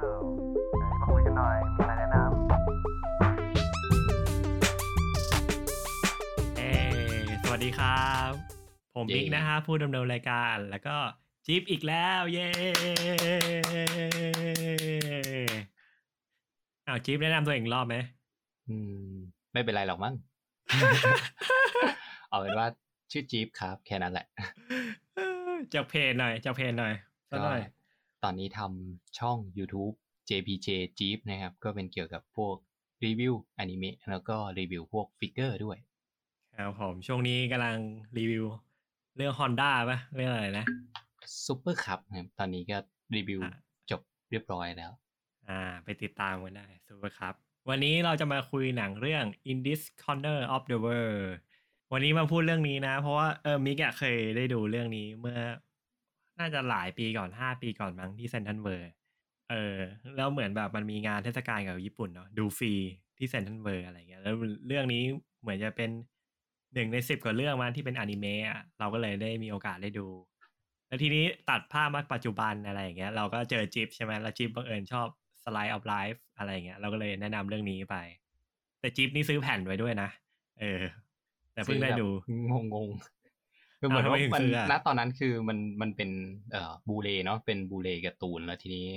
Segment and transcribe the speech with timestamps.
[0.00, 0.16] เปล่า
[0.78, 2.16] ไหนมาคุยกันหน่อย มีอะไรแนะน
[6.58, 6.72] เอ้
[7.42, 8.32] สวัสดีครับ
[8.94, 10.96] ผมเย้ บิ๊กนะฮะผู้ดำเนินรายการแล้วก็
[11.46, 12.48] จิ๊บอีกแล้ว เย้
[16.86, 17.96] อ้าวจิ๊บแนะนำตัวเองอีกรอบไหม
[18.68, 18.76] อื
[19.10, 19.14] ม
[19.52, 20.14] ไม่เป็นไรหรอกมั้ง
[22.28, 22.66] เอาเป็นว่า
[23.10, 24.26] ชื่อจี๊บครับ แค่นั้นแหละ
[25.74, 26.94] จากเพจหน่อยจากเพจหน่อย
[27.30, 27.60] สักหน่อย
[28.24, 29.94] ตอนนี้ทำช่อง YouTube
[30.28, 32.54] JPJ Jeep นะครับ ก็เป็นเกี่ยวกับพวก
[33.04, 35.78] รีวิวอนิเมะแล้วก็รีวิวพวกฟิกเกอร์ด้วย
[36.56, 37.76] ครับผม ช่วงนี้กำลัง
[38.18, 38.44] รีวิว
[39.16, 40.66] เรื่อง Honda ปะเรื่องอะไรนะ
[41.44, 42.78] Super Cub นะครับตอนนี้ก็
[43.16, 43.54] รีวิวอะ
[43.90, 44.92] จบเรียบร้อยแล้ว
[45.48, 47.34] อ่า ไปติดตามกันได้ซูเปอร์ครับ
[47.68, 51.30] วันนี้เราจะมาคุยหนังเรื่อง In This Corner of the World
[51.92, 55.38] วันนี้มาพูดเรื่องนี้นะ เพราะว่าเออมิกอะเคยได้ดูเรื่องนี้เมื่อ
[56.40, 58.90] น่าจะหลายปีก่อนห้าปีก่อนมั้งที่เซ็นทรัลเวิลด์
[59.50, 59.76] เออ
[60.16, 62.74] แล้วเหมือนแบบมันมีงานเทศกาลกับญี่ปุ่นเนาะดูฟรี
[63.18, 64.34] ที่เซ็นทรัลเวิลด์อะไรเงี้ยแล้ว
[64.66, 65.02] เรื่องนี้
[65.40, 65.90] เหมือนจะเป็น
[66.74, 70.06] หนึ่งในสิบกว่าเรื่องมาที่เป็นอนิเมะเราก็เลยได้มีโอกาสได้ดู
[70.88, 75.06] แล้วทีนี้ตัดภาพมาปัจจุบันอะไรอย่างเงี้ยเราก็เจอจิ๊บใช่ไหมแล้วจิ๊บบังเอิญชอบ
[75.44, 77.96] Slice of Life อะไรอย่างเงี้ยเราก็เลยแนะนำเรื่องนี้ไป
[78.80, 80.08] แต่จิ๊บนี่ซื้อแผ่นไว้ด้วยนะ
[80.60, 80.82] เออ
[81.52, 82.08] แต่เพิ่งได้ดู
[82.50, 82.88] งงง
[83.80, 86.10] คือเหมือนอ้าวทำไมว่าถึงมันซื้ออะณตอนนั้นคือมันมันเป็น
[86.52, 88.88] เอ่อบูเลเนาะเป็นบูเลการ์ตูนแล้วทีนี้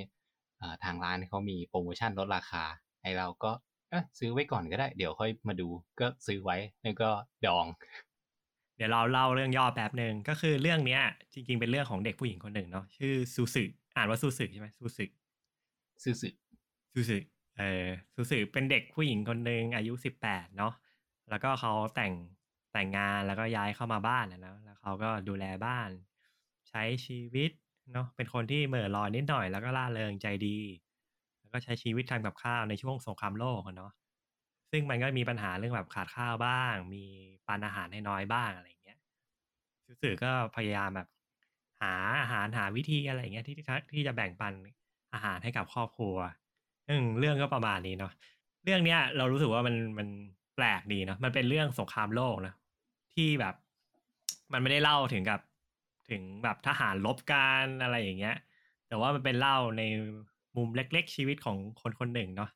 [0.60, 2.64] เอ่อทางร้านเขามีโปรโมชั่นลดราคา
[3.02, 3.52] ไอเราก็
[3.90, 5.68] เอะซื้อไว้ก่อนก็ได้ เดี๋ยวค่อยมาดู
[6.00, 7.10] ก็ซื้อไว้แล้วก็
[7.46, 7.66] ดอง
[8.78, 11.02] เดี๋ยวเราเล่าเรื่องย่อแป๊บหนึ่งก็คือเรื่องเนี้ย
[11.34, 13.64] จริง ๆ เป็นเรื่องของเด็กผู้หญิงคนหนึ่งเนาะชื่อซูซึ
[13.96, 15.06] อ่านว่าซูซึใช่ไหมซูซึ
[16.04, 16.30] ซื้อสึ
[16.94, 17.18] ซูซึ
[17.58, 20.74] เออซูซึเป็นเด็กผู้หญิงคนหนึ่งอายุสิบแปดเนาะ
[21.30, 22.14] แล้วก็เขาแต่ง
[22.74, 25.90] แต่งงานแล้วก็ย้ายเข้ามาบ้านนะ แล้วเขาก็ดูแลบ้าน
[26.70, 27.52] ใช้ชีวิต
[27.94, 30.58] เนาะเป็นคนที่เหม่อลอยนิดหน่อยแล้วก็ล่าเริงใจดี
[31.40, 33.92] แล้วก็ใช้ชีวิตทำกับข้าวในช่วงสงครามโลกเนาะ
[34.72, 37.04] ซึ่งมันก็มีปัญหาเรื่องแบบขาดข้าวบ้าง มี
[37.48, 38.98] ปานอาหารให้น้อยบ้างอะไรเงี้ย
[40.02, 41.08] สื่อก็พยายามแบบ
[41.82, 44.54] หาอาหารหาวิธีอะไรเงี้ยที่ที่ที่จะแบ่งปัน
[45.14, 46.16] อาหารให้กับครอบครัว
[46.90, 48.12] อืมเรื่องก็ประมาณนี้เนาะ
[48.66, 50.08] เรื่องเนี้ยเรารู้สึกว่ามันมัน
[50.56, 52.54] แปลกดีเนาะมันเป็นเรื่องสงครามโลกนะ
[53.16, 53.56] ที่แบบ
[54.54, 55.42] มันไม่ได้เล่าถึงกับ
[56.10, 58.36] ถึงแบบทหารลบกันอะไรอย่างเงี้ย
[58.88, 59.84] แต่ว่ามันเป็นเล่าใน
[60.58, 62.50] มุมเล็ก ๆ ชีวิตของคนคนหนึ่งเนาะ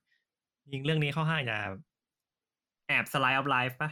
[0.71, 1.57] ยิงเรื่องนี้เข้าห้างจะ
[2.87, 3.91] แอบสไลด์ออฟไลฟ์ปะ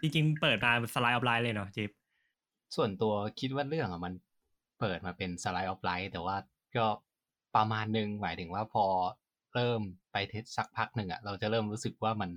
[0.00, 1.90] จริงๆเปิดมา slice of life เลยเนาะจิ๊บ
[2.76, 4.14] ส่วนตัวคิดว่าเรื่องอะมัน
[4.80, 6.36] เปิดมาเป็น slice of life แต่ว่า
[6.76, 6.86] ก็
[7.56, 8.84] ประมาณหนึ่งหมายถึงว่าพอ
[9.54, 9.80] เริ่ม
[10.12, 12.30] ไปเทสสักพักหนึ่งอะเราจะเริ่มรู้สึกว่ามัน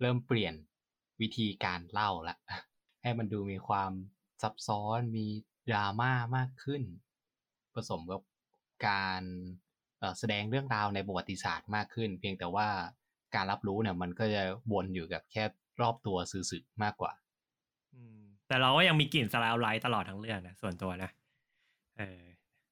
[0.00, 0.54] เริ่มเปลี่ยน
[1.20, 2.36] วิธีการเล่าละ
[3.08, 3.92] ให้มันดูมีความ
[4.42, 5.26] ซับซ้อนมี
[5.70, 6.82] ดราม่ามากขึ้น
[7.74, 8.22] ผสมกับ
[8.86, 9.22] การ
[10.18, 12.68] แสดงเรื่องราวในประวัติศาสตร์มากขึ้น เพียงแต่ว่า
[13.34, 14.42] การรับรู้เนี่ยมันก็จะ
[14.72, 15.44] วนอยู่กับแค่
[15.80, 17.12] รอบตัวซูซูซะมากกว่า
[18.48, 21.10] แต่เราก็ยังมีกลิ่น slice of life ตลอดทั้งเรื่องนะส่วนตัวนะ
[21.98, 22.22] เออ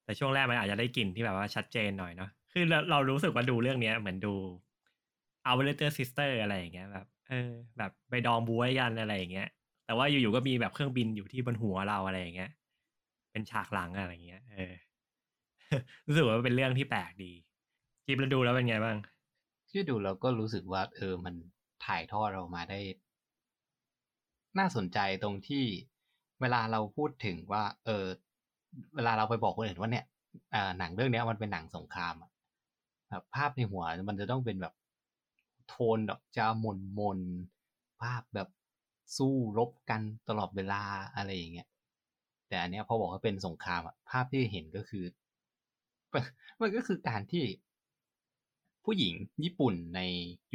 [0.03, 4.33] แต่ช่วงแรกมันอาจจะได้กลิ่นที่แบบว่าชัดเจนหน่อยเนาะคือเราเรารู้สึกว่าดูเรื่องเนี้ยเหมือนดู
[5.47, 9.49] Our Little Sister อร์อะไรอย่างเงี้ยแบบเออแบบไปดองบ๊วยกันอะไรอย่างเงี้ย
[9.87, 12.51] แต่ว่าอยู่ๆก็มีแบบเครื่องบินอยู่ที่บนหัวเราอะไรอย่างเงี้ย
[13.31, 14.73] เป็นฉากหลังอะไรอย่างเงี้ย เออ
[16.07, 17.31] รู้สึกว่าเป็นเรื่องที่แปลกดี
[18.05, 18.97] จิบแล้วดูแล้วเป็นไงบ้าง
[19.69, 21.35] ที่ดูเราก็รู้สึกว่า เออ มัน
[21.85, 22.79] ถ่ายทอดเรามาได้
[24.59, 25.63] น่าสนใจตรงที่
[26.41, 28.05] เวลาเราพูดถึงว่า เออ
[28.95, 30.05] เวลาเราไปบอกคนอื่นว่าเนี่ย
[30.55, 32.31] อ่าหนังเรื่องเนี้ยมันเป็นหนังสงครามอะ
[33.09, 34.73] แบบภาพในหัวมันจะต้องเป็นแบบ
[35.67, 37.19] โทนดอกจามนมน
[38.01, 38.47] ภาพแบบ
[39.17, 40.83] สู้รบกันตลอดเวลา
[41.15, 41.67] อะไรอย่างเงี้ย
[42.47, 45.05] แต่อันเนี้ยพอบอกว่าเป็นสงครามอะภาพที่เห็นก็คือ
[46.61, 47.43] มันก็คือการที่
[48.85, 49.13] ผู้หญิง
[49.43, 50.01] ญี่ปุ่นใน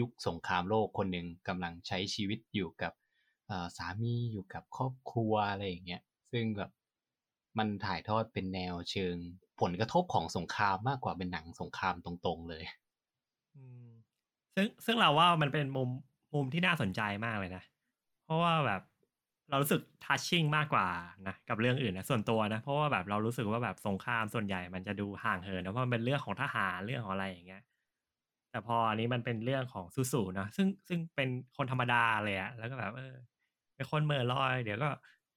[0.01, 2.93] ยุคสงครามโลกคนหนึ่งกำลังใช้ชีวิตอยู่กับ
[3.77, 6.03] สามีอยู่กับครอบครัวอะไรอย่างเงี้ย
[6.33, 6.71] ซึ่งแบบ
[7.59, 9.15] มันถ่ายทอดเป็นแนวเชิง
[9.61, 12.65] ผลกระทบของสงครามมากกว่าเป็นหนังสงครามตรงๆเลย
[14.55, 15.89] ซึ่งซึ่งเราว่ามันเป็นมุม
[16.35, 17.63] มุมที่น่าสนใจมากเลยนะ
[18.33, 18.83] ราะว่าแบบ
[19.51, 20.87] เรารู้สึกทัชชิ่งมากกว่า
[21.27, 27.63] นะกับเรื่องอื่นนะส่วนตัวนะ เพราะว่าแบบเรารู้สึกว่าแบบสงครามส่วนใหญ่มันจะดูห่างเหินนะเพราะมันเป็นเรื่องของทหารเรื่องของอะไรอย่างเงี้ย
[28.51, 33.15] แต่พออันนี้มันเป็นเรื่องของซูซูนะซึ่งซึ่งเป็นคนธรรมดาเลยอะแล้วก็แบบเออ
[33.77, 34.89] เป็นคนเหม่อลอย เดี๋ยวก็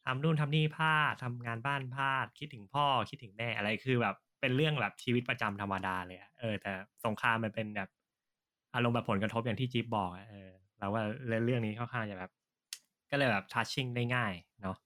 [0.06, 6.72] ทำนู่นทำนี่พลาดทำงานบ้านพลาด คิดถึงพ่อคิดถึงแม่อะไรคือแบบเป็นเรื่องแบบชีวิตประจำธรรมดาเลยอะเออแต่
[7.06, 7.90] สงครามมันเป็นแบบ
[8.76, 11.04] อารมณ์แบบผลกระทบอย่างที่จิ๊บบอกอะเออเราว่า
[11.46, 12.32] เรื่องนี้ค่อนข้างจะแบบ
[13.12, 14.78] ก็เลยแบบ touching ได้ง่ายเนาะ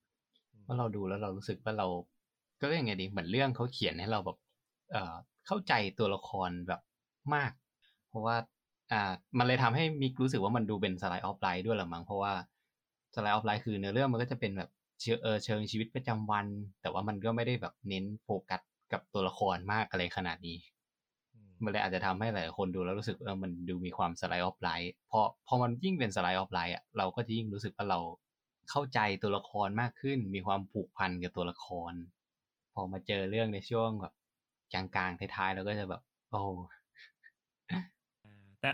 [0.63, 1.87] เพราะเราดูแล้วเรารู้สึกว่าเรา
[2.61, 4.37] ก็เรียกไงดีเหมือนเรื่องเขาเขียนให้เราแบบ
[4.91, 5.15] เอ่อ
[5.47, 6.81] เข้าใจตัวละครแบบ
[7.35, 7.51] มาก
[8.09, 8.35] เพราะว่า
[8.91, 12.33] อ่ามันเลยทำให้มิกรู้สึกว่ามันดูเป็น slice of life ด้วยหรือมั้งเพราะว่า
[13.15, 14.69] slice of life คือเนื้อเรื่องมันก็จะเป็นแบบ
[15.01, 16.45] เชิงเออเชิงชีวิตประจำวัน
[16.81, 18.61] แต่ว่ามันก็ไม่ได้แบบเน้นโฟกัส
[18.91, 20.57] กับตัวละครมากอะไรขนาดนี้
[21.63, 27.99] มันเลยอาจจะทำให้หลายคนดูแล้วรู้สึกเออมันดูมีความ slice of life พอพอมันยิ่งเป็น slice of life อะเราก็จะยิ่งรู้สึกว่าเรา
[28.69, 31.93] เข้าใจตัวละครมากขึ้น มีความผูกพันกับตัวละคร
[32.73, 34.13] พอมาเจอเรื่องในช่วงแบบ
[34.73, 36.01] กลางๆท้ายๆเราก็จะแบบ
[36.31, 36.41] โอ้
[38.61, 38.69] แต่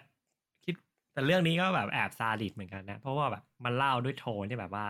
[0.66, 0.76] คิด
[1.14, 4.86] แต่เรื่องนี้ก็แบบแอบซาดิสม์เหมือนกันนะ เพราะว่าแบบมันเล่าด้วยโทนที่แบบว่า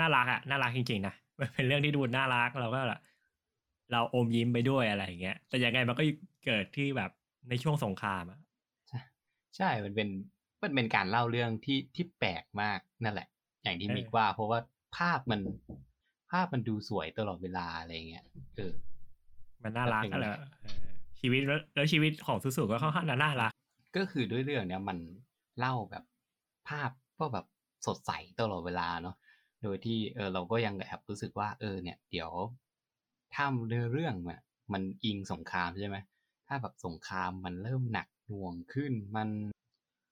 [0.00, 3.00] น่ารักอะน่ารักจริงๆนะมันเป็นเรื่องที่ดูน่ารักเราก็แบบ
[3.92, 6.04] เราอมยิ้มไปด้วยอะไรอย่างเงี้ยแต่ยังไงมันก็
[6.44, 7.10] เกิดที่แบบ
[7.48, 8.40] ในช่วงสงครามอะ
[9.56, 10.08] ใช่มันเป็น
[10.62, 13.28] มันเป็นการเล่าเรื่องที่ที่แปลกมากนั่นแหละ
[13.62, 14.58] อย่างที่มิกว่า เพราะว่า
[14.96, 15.40] ภาพมัน
[16.30, 18.24] ภาพมันดูสวยตลอดเวลาอะไรเงี้ย
[18.56, 18.72] เออ
[19.62, 20.48] มันน่ารักก็ก็เป็นเลยเออ
[21.20, 23.52] ชีวิตแล้วแล้วชีวิตของสุสุก็ค่อนข้างจะน่ารัก
[23.96, 24.98] ก็คือด้วยเรื่องเนี้ยมัน
[25.58, 26.04] เล่าแบบ
[26.68, 27.46] ภาพก็แบบ
[27.86, 28.10] สดใส
[28.40, 29.16] ตลอดเวลาเนาะ
[29.62, 32.30] โดยที่เออเราก็ยังแอบรู้สึกว่าเออเนี่ย เดี๋ยว
[33.34, 34.38] ถ้าเรื่องเรื่องมัน
[34.72, 35.96] มันอิงสงครามใช่ไหม
[36.46, 39.28] ถ้าแบบสงครามมันเริ่มหนักหน่วงขึ้น มัน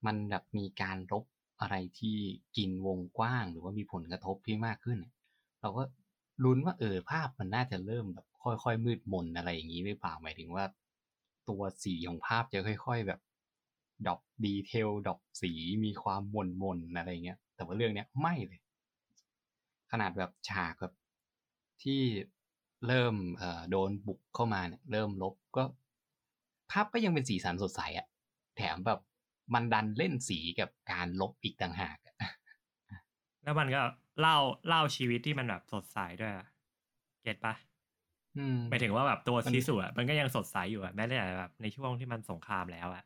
[0.06, 1.25] มันแบบมีการรบ
[1.60, 2.16] อะไรที่
[2.56, 4.98] กินวงกว้าง หรือว่ามีผลกระทบที่มากขึ้น
[5.60, 5.82] เราก็
[6.44, 10.64] ลุ้นว่าเออภาพมันน่าจะเริ่มแบบค่อยๆมืดมนอะไรอย่างนี้หรือเปล่าหมายถึงว่า
[11.48, 13.20] ตัวสีของภาพจะค่อย ๆแบบ
[14.06, 15.52] ดอกดีเทลดอกสี
[15.84, 18.60] มีความมนมนๆอะไรเงี้ย แต่ว่าเรื่องเนี้ยไม่เลย
[19.90, 20.94] ขนาดแบบฉากแบบ
[21.82, 22.00] ที่
[22.86, 25.64] เริ่มเอ่อโดนบุกเข้ามาเนี่ยเริ่มลบก็
[26.70, 28.06] ภาพก็ยังเป็นสีสันสดใสอะ
[28.56, 29.00] แถมแบบ
[29.55, 32.14] มันดันเล่นสีกับการลบอีกต่างหากอะ
[33.44, 33.81] แล้วมันก็
[34.20, 34.37] เล่า
[34.69, 36.46] เล่าชีวิตที่มันแบบสดใสด้วยอะ
[37.22, 37.55] เก็ตปะ
[38.38, 43.05] อืมหมายถึงว่าแบบตัวมันซีสุอะมันก็ยังสดใสอยู่อะแม้แต่แบบในช่วงที่มันสงครามแล้วอะ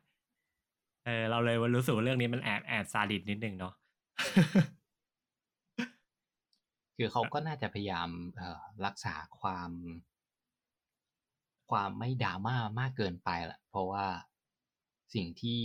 [1.05, 3.73] เออเราเลยรู้สึกว่าเรื่องนี้มันแอบแอบซาดิสนิดนึงเนาะ
[6.97, 9.71] คือเขาก็น่าจะพยายามเอ่อรักษาความ
[11.69, 14.05] ความไม่ดราม่ามากเกินไปแหละเพราะว่า
[15.13, 15.59] สิ่งที่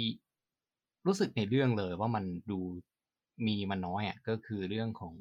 [1.06, 2.60] รู้สึกในเรื่องเลยว่ามันดู
[3.46, 5.14] มีมันน้อยอะก็คือเรื่องของ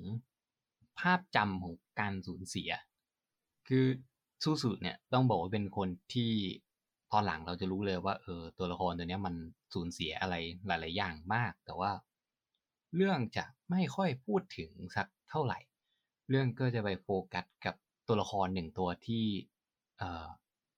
[0.99, 2.71] ภาพจำของการสูญเสีย
[3.67, 3.85] คือ
[4.43, 6.31] ซูสุเนี่ยต้องบอกว่าเป็นคนที่
[7.11, 9.35] ตอนหลังเราจะรู้เลยว่าเออตัวละครตัวนี้มัน
[9.73, 10.35] สูญเสียอะไร
[10.67, 11.91] หลาย ๆ อย่างมาก แต่ว่า
[12.95, 15.59] เรื่องจะไม่ค่อยพูดถึงสักเท่าไหร่
[16.29, 17.75] เรื่องก็จะไปโฟกัสกับ
[18.07, 19.25] ตัวละครหนึ่งตัวที่
[19.97, 20.27] เออ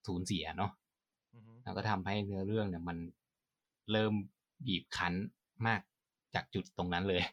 [0.08, 0.72] สูญเสียเนาะ
[1.64, 2.98] แล้วก็ทำให้เนื้อเรื่องเนี่ยมัน
[3.92, 4.14] เริ่ม
[4.68, 5.14] บีบคั้น
[5.68, 5.82] มาก
[6.34, 7.24] จากจุดตรงนั้นเลย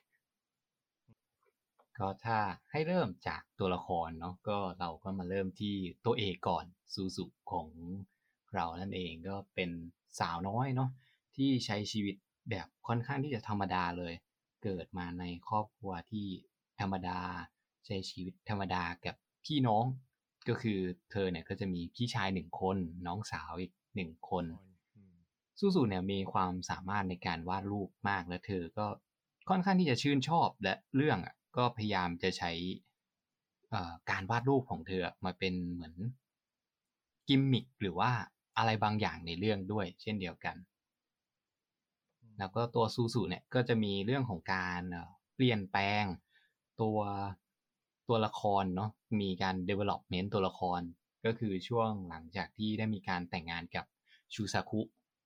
[1.98, 2.38] ก็ถ้า
[2.72, 5.74] ให้เริ่มจากตัวละครเนาะก็เราก็มาเริ่มที่
[6.04, 6.64] ตัวเอกก่อน
[6.94, 7.68] ซูซุของ
[8.54, 9.70] เรานั่นเองก็เป็น
[10.20, 10.90] สาวน้อยเนาะ
[11.36, 12.14] ที่ใช้ชีวิต
[12.50, 14.14] แบบค่อนข้างที่จะธรรมดาเลย
[14.62, 16.26] เกิดมาในครอบครัวที่
[16.80, 17.18] ธรรมดา
[17.86, 19.14] ใช้ชีวิตธรรมดากับ
[19.44, 19.84] พี่น้อง
[20.48, 20.78] ก็คือ
[21.10, 24.44] เธอเนี่ยก็จะมีพี่ชายหนึ่งคน น้องสาวอีกหนึ่งคน
[25.58, 28.86] ซูซูเนี่ยมีความสามารถในการวาดรูปมากและเธอก็
[29.48, 32.52] ค่อนข้างที่จะชื่นชอบและเรื่องอะก็พยายามจะใช้
[33.70, 35.94] เอ่อการวาดรูปของเธอมาเป็นเหมือน
[37.28, 38.10] กิมมิคหรือว่า
[38.58, 40.56] อะไรบางอย่างในเรื่องด้วย เช่นเดียวกัน
[42.38, 46.04] แล้วก็ตัวซูซูเนี่ยก็จะมีเรื่องของการเอ่อเปลี่ยนแปลง
[46.80, 46.98] ตัว
[48.12, 48.90] ตัวละครเนาะ
[49.20, 50.80] มีการ development ตัวละคร
[51.24, 53.84] ก็คือช่วงหลังจากที่ได้มีการแต่งงานกับ
[54.34, 54.80] ชูซาคุ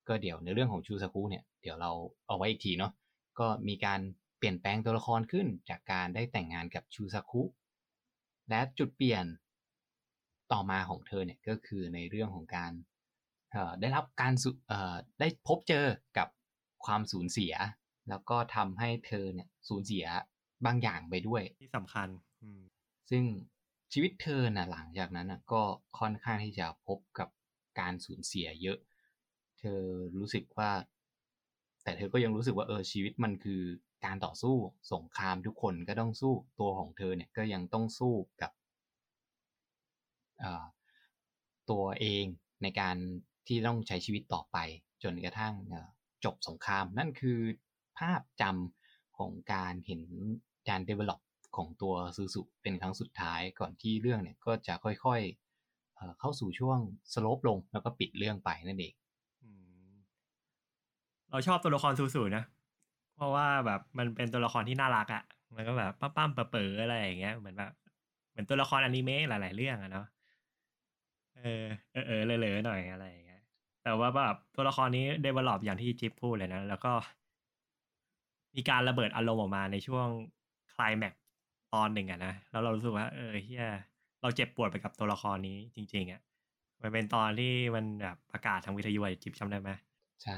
[0.07, 1.91] ก็เดี๋ยวในเรื่องของชูซาคุเนี่ยเดี๋ยวเรา
[2.27, 2.91] เอาไว้อีกทีเนาะ
[3.39, 3.99] ก็มีการ
[4.37, 7.41] เปลี่ยนแปลงตัวละครขึ้นจากการได้แต่งงานกับชูซาคุ
[8.49, 9.25] และจุดเปลี่ยน
[10.51, 12.71] ต่อมาของเธอเนี่ยก็คือในเรื่องของการ
[13.51, 15.85] เอ่อได้รับการสุเอ่อได้พบเจอ
[16.17, 16.27] กับ
[16.85, 17.53] ความสูญเสีย
[18.09, 20.05] แล้วก็ทำให้เธอเนี่ยสูญเสีย
[20.65, 22.09] บางอย่างไปด้วยที่สำคัญ
[23.09, 23.23] ซึ่ง
[23.93, 25.61] ชีวิตเธอน่ะหลังจากนั้นน่ะก็
[25.99, 27.29] ค่อนข้างที่จะพบกับ
[27.79, 28.77] การสูญเสียเยอะ
[29.59, 29.81] เธอ
[30.17, 30.71] รู้สึกว่า
[31.83, 33.61] แต่เธอก็ยังรู้สึกว่าเออชีวิตมันคือ
[34.05, 34.55] การต่อสู้
[34.93, 38.51] สงครามทุกคนก็ต้องสู้ตัวของเธอเนี่ยก็ยังต้องสู้กับ
[40.39, 40.65] เอ่อ
[41.69, 42.25] ตัวเอง
[42.63, 42.95] ในการ
[43.47, 44.57] ที่ต้องใช้ชีวิตต่อไป
[45.03, 45.53] จนกระทั่ง
[46.25, 47.39] จบสงคราม นั่นคือ
[47.97, 50.01] ภาพจำของการเห็น
[50.69, 51.19] การ develop
[51.57, 56.79] ของตัวซูซุเป็นครั้งสุดท้ายก่อนที่เรื่องเนี่ยก็จะค่อยๆเข้าสู่ช่วง
[57.13, 58.93] สโลปลงแล้วก็ปิดเรื่องไปนั่นเอง
[61.29, 62.43] เราชอบตัวละครซูซูนะ
[63.15, 65.23] เพราะว่าแบบมันเป็นตัวละครที่น่ารักอะ่ะ
[65.55, 67.71] มันก็แบบปั้มๆเป๋อๆอะไรอย่างเงี้ยเหมือนแบบ
[68.29, 70.05] เหมือนตัวละครอนิเมะหลาย ๆ เรื่องอะเนาะ
[71.35, 73.41] เออเออเออเลอะๆหน่อยอะไรอย่างเงี้ย
[73.83, 76.91] แต่ว่าแบบตัวละครนี้ develop อย่างที่จิ๊บพูดเลยนะ แล้วก็
[78.55, 80.07] มีการระเบิดอารมณ์ออกมาในช่วง
[80.73, 81.13] คลายแม็ก
[81.73, 83.65] ตอนหนึ่งอะนะแล้วเรารู้สึกว่าเออเฮีย
[84.21, 86.21] เราเจ็บปวดไปกับตัวละครนี้จริง ๆอะ
[86.81, 89.69] มันเป็นตอนที่มันแบบประกาศทางวิทยุอะจิ๊บจำได้ไหม
[90.21, 90.37] ใช่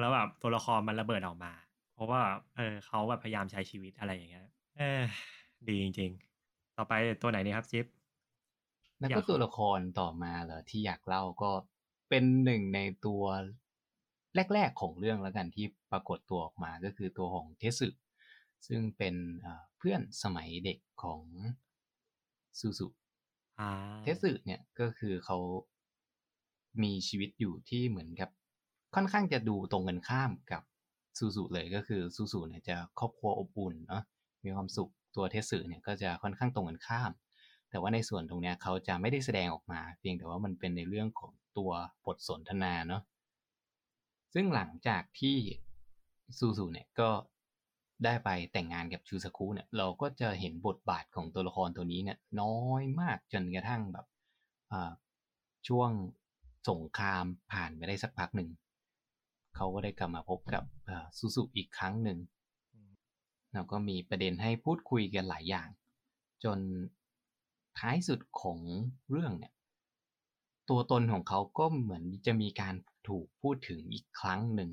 [0.00, 1.52] แล้วแบบตัวละครมันระเบิดออกมา
[1.94, 2.20] เพราะว่า
[2.56, 4.46] เออเขาแบบพยายามใช้ชีวิตอะไรอย่างเงี้ย
[4.78, 5.02] เออ
[5.68, 6.10] ดีจริง
[6.44, 6.92] ๆ ต่อไป
[7.22, 7.86] ตัวไหนดีครับจิ๊บ
[9.00, 11.50] แล้วอยาก็กตัวละครต่อมาเหรอที่อยากเล่าก็
[12.08, 13.22] เป็นหนึ่งในตัว
[14.54, 17.88] แรก ๆ ของเรื่องแล้วกันที่ปรากฏตัวออกมาก็คือตัวของเทสึ
[18.66, 19.14] ซึ่งเป็น
[19.78, 21.22] เอ่อเพื่อนสมัยเด็กของ
[22.60, 22.86] ซูซู
[23.60, 23.70] อ่า
[24.02, 25.38] เทสึเนี่ยก็คือเขา
[26.82, 28.30] มีชีวิตอยู่ที่เหมือนกับ
[28.94, 30.62] ค่อนข้างจะดูตรงกันข้ามกับ
[31.18, 34.02] ซูซูเลยก็คือซูซูเนี่ยจะครอบครัวอบอุ่นเนาะ
[34.44, 37.10] มีความสุขตัวเทสึเนี่ยก็จะค่อนข้างตรงกันข้าม
[37.70, 41.70] แต่ว่าในส่วนตรงเนี้ยเขาจะไม่ได้แสดงออกมา เพียงแต่ว่ามันเป็นในเรื่องของตัว
[42.04, 43.02] บทสนทนาเนาะ
[44.34, 45.36] ซึ่งหลังจากที่
[46.38, 47.10] ซูซูเนี่ยก็
[48.04, 54.06] ได้ไปแต่งงานกับชูซากุเนี่ยเราก็จะเห็นบทบาทของตัวละครตัวนี้เนี่ยน้อยมากจนกระทั่งแบบ
[55.68, 55.90] ช่วง
[56.68, 58.50] สงครามผ่านไปได้สักพักหนึ่ง
[59.56, 60.64] เขาก็ได้กลับมาพบกับ
[61.18, 62.18] ซูซูอีกครั้งหนึ่ง
[63.52, 65.68] แล้วก็มีประเด็นให้พูดคุยกันหลายอย่าง
[66.44, 66.58] จน
[67.78, 68.58] ท้ายสุดของ
[69.10, 69.52] เรื่องเนี่ย
[70.68, 72.74] ตัวตนของเขาก็เหมือนจะมีการ
[73.08, 74.70] ถูกพูดถึงอีกครั้งหนึ่ง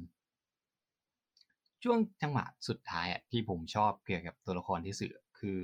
[1.84, 5.60] ช่วงจังหวะสุดท้ายอะที่ผมชอบเกี่ยวกับตัวละครที่สื่อคือ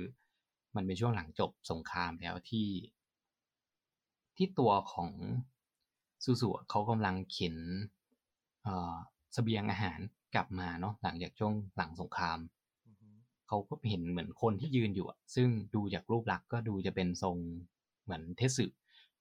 [0.76, 2.68] มันเป็นช่วงหลังจบสงครามแล้วที่
[4.36, 5.10] ที่ตัวของ
[6.24, 7.56] ซูซูอะเขากำลังเข็น
[8.62, 8.96] เอ่อ
[9.32, 9.98] เสบียงอาหาร
[10.34, 12.38] กลับมาเนาะหลังจากช่วงหลังสงคราม
[12.86, 13.08] อือฮึ
[13.48, 17.36] เขาก็เห็นเหมือนคนที่ยืนอยู่อะซึ่งดูจากรูปลักษณ์ก็ดูจะเป็นทรง
[18.04, 18.66] เหมือนเทสึ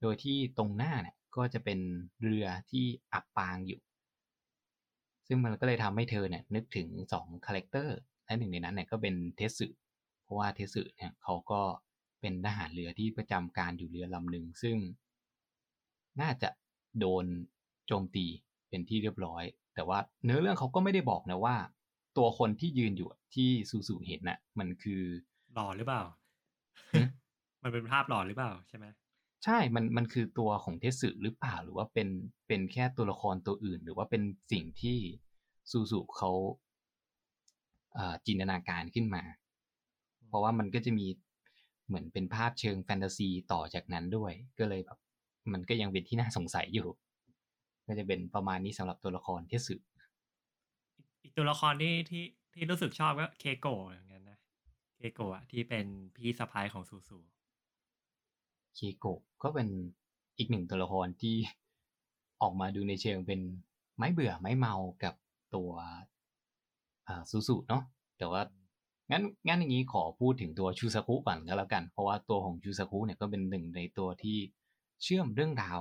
[0.02, 1.80] โดยที่ตรงหน้าเนี่ยก็จะเป็น
[2.22, 3.82] เรือที่อับปางอยู่
[5.34, 9.68] ซึ่งมันก็เลยทำให้เธอเนี่ยนึกถึงสอง character และหนึ่งในนั้นเนี่ยก็เป็นเทสึ
[10.24, 11.62] เพราะว่าเทสึเนี่ยเขาก็
[12.22, 14.78] เป็นทหารเรือที่ประจำการอยู่เรือลำหนึ่งซึ่ง
[16.22, 16.50] น่าจะ
[17.00, 17.26] โดน
[17.88, 18.26] โจมตี
[18.70, 19.44] เป็นที่เรียบร้อย
[19.76, 21.56] แต่ว่าเนื้อเรื่องเขาก็ไม่ได้บอกนะว่า
[22.18, 25.02] ตัวคนที่ยืนอยู่อะที่ซูซูเห็นน่ะ มันคือ
[25.54, 26.02] หล่อหรือเปล่า
[26.94, 27.02] หึ
[27.64, 28.86] มันเป็นภาพหล่อหรือเปล่าใช่ไหม
[29.44, 32.08] ใช่ มัน มันคือตัวของเทสึหรือเปล่า หรือว่าเป็น
[32.48, 34.22] เป็นแค่ตัวละครตัวอื่น หรือว่าเป็น
[34.52, 34.98] สิ่งที่
[35.72, 36.32] ซูซูเขา
[38.26, 39.24] จินตนาการขึ้นมา
[40.28, 41.08] เพราะว่ามันก็จะมี
[41.88, 45.00] เหมือนเป็นภาพเชิงแฟนตาซีต่อจากนั้นด้วย ก็เลยแบบ
[45.54, 46.88] มันก็ยังเป็นที่น่าสงสัยอยู่
[47.88, 49.76] ก็จะเป็นประมาณนี้สำหรับตัวละครเทสึ
[51.24, 54.40] อีกตัวละครที่ที่ที่รู้สึกชอบก็เคโกะอย่างนั้นนะ
[54.98, 57.18] เคโกะอะที่เป็นพี่สะพ้ายของซูซู
[58.76, 59.68] เคโกะก็เป็น
[60.38, 61.36] อีกหนึ่งตัวละครที่
[62.42, 63.40] ออกมาดูในเชิงเป็น
[63.96, 65.14] ไม้เบื่อไม้เมากับ
[65.56, 65.72] ตัว
[67.30, 67.84] ซูซูเนาะ
[68.18, 68.42] แต่ว่า
[69.12, 74.38] งั้นงั้นอย่างนี้ขอพูดถึงตัวชูซากุก่อนก็แล้วกัน เพราะว่าตัวของชูซากุเนี่ยก็เป็นหนึ่งในตัวที่
[75.04, 75.80] เชื่อมเรื่องราว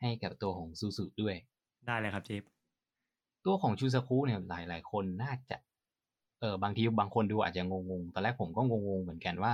[0.00, 1.36] ให้กับตัวของซูซูด้วย
[1.86, 2.42] ได้เลยครับจิ๊บ
[3.46, 5.56] ตัวของชูซากุเนี่ยหลายหลายๆคนน่าจะ
[6.40, 9.52] เออบางทีบางคนดูอาจจะงงๆตอนแรกผมก็งงๆเหมือนกันว่า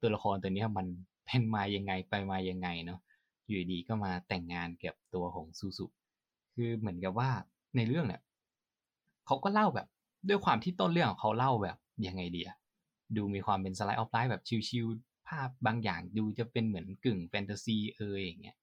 [0.00, 0.86] ตัวละครตัวเนี้ยมัน
[1.26, 3.00] เป็นมายังไงไปมายังไงเนาะ
[3.46, 5.86] อยู่ดีก็มาแต่งงานกับตัวของซูซู
[6.54, 7.30] คือเหมือนกับว่า
[7.76, 8.22] ในเรื่องเนี่ย
[9.26, 9.86] เขาก็เล่าแบบ
[10.28, 11.76] ด้วยความที่ต้นเรื่องของเขาเล่าแบบ
[12.06, 12.56] ยังไงเดีอะ
[13.16, 18.56] ดูมีความเป็นสไลด์ออฟไลฟ์แบบชิลๆภาพบางอย่างดูจะเป็นเหมือนกึ่งแฟนตาซีเอออย่างเงี้ย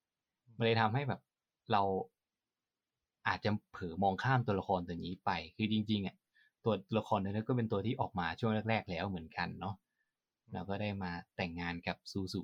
[0.58, 1.22] มันเลยทำให้แบบ
[1.72, 1.82] เรา
[3.28, 6.16] อาจจะเผลอมองข้ามตัวละครตัวนี้ไป คือจริงๆอะ
[6.64, 9.76] ตัวละครตัวนี้ก็เป็นตัวที่ออกมาช่วงแรก ๆ แล้วเหมือนกันเนาะ
[10.54, 12.42] แล้วก็ได้มาแต่งงานกับซูซู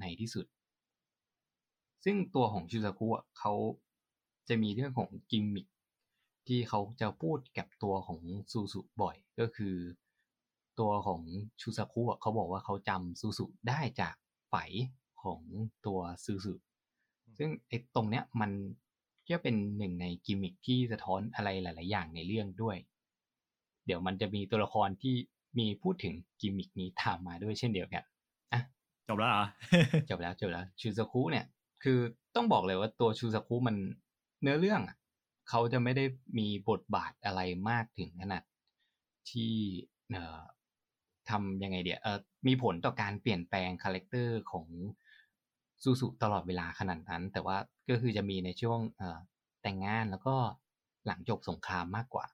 [0.00, 0.46] ในที่สุด
[2.04, 3.54] ซึ่งตัวของชูซากุอะเขา
[4.48, 5.66] จะมีเรื่องของกิมมิค
[6.46, 8.20] ที่เขาจะพูดกับตัวของ
[8.52, 9.76] ซูซูบ่อยก็คือ
[10.80, 11.20] ตัวของ
[11.60, 14.14] ชูซากุอะเขาบอกว่าเขาจำซูซูได้จาก
[14.48, 14.54] ไฝ
[15.22, 15.40] ของ
[15.86, 16.54] ตัวซูซู
[17.38, 18.50] ซึ่งไอ้ตรงเนี้ยมัน
[19.28, 22.76] ก็เป็นหนึ่งในกิมมิคที่สะท้อนอะไรหลาย ๆ อย่างในเรื่องด้วย
[23.86, 25.16] เดี๋ยวมันจะมีตัวละครที่
[25.58, 28.02] มีพูดถึงกิมมิคนี้ตามมาด้วยเช่นเดียวกัน
[28.52, 28.60] อะ
[29.08, 29.46] จบแล้วเหรอ
[30.08, 31.46] จบแล้วจบแล้วชูซาคุเนี่ย
[31.82, 31.98] คือ
[32.36, 33.76] ต้องบอกเลยว่าตัวชูซาคุมัน
[34.42, 34.96] เนื้อเรื่องอะ
[35.48, 36.04] เขาจะไม่ได้
[36.38, 38.42] มีบทบาทอะไรมากถึงขนาด
[39.30, 39.52] ที่
[40.10, 40.42] เอ่อ
[41.30, 44.66] ทำยังไงเดียเออมีผลต่อการเปลี่ยนแปลง character ของ
[45.82, 47.56] ซูซูตลอดเวลาขนาดนั้น แต่ว่า
[47.88, 49.18] ก็คือจะมีในช่วงเอ่อ
[49.62, 50.36] แต่งงานแล้วก็
[51.06, 52.33] หลังจบสงครามมากกว่าอ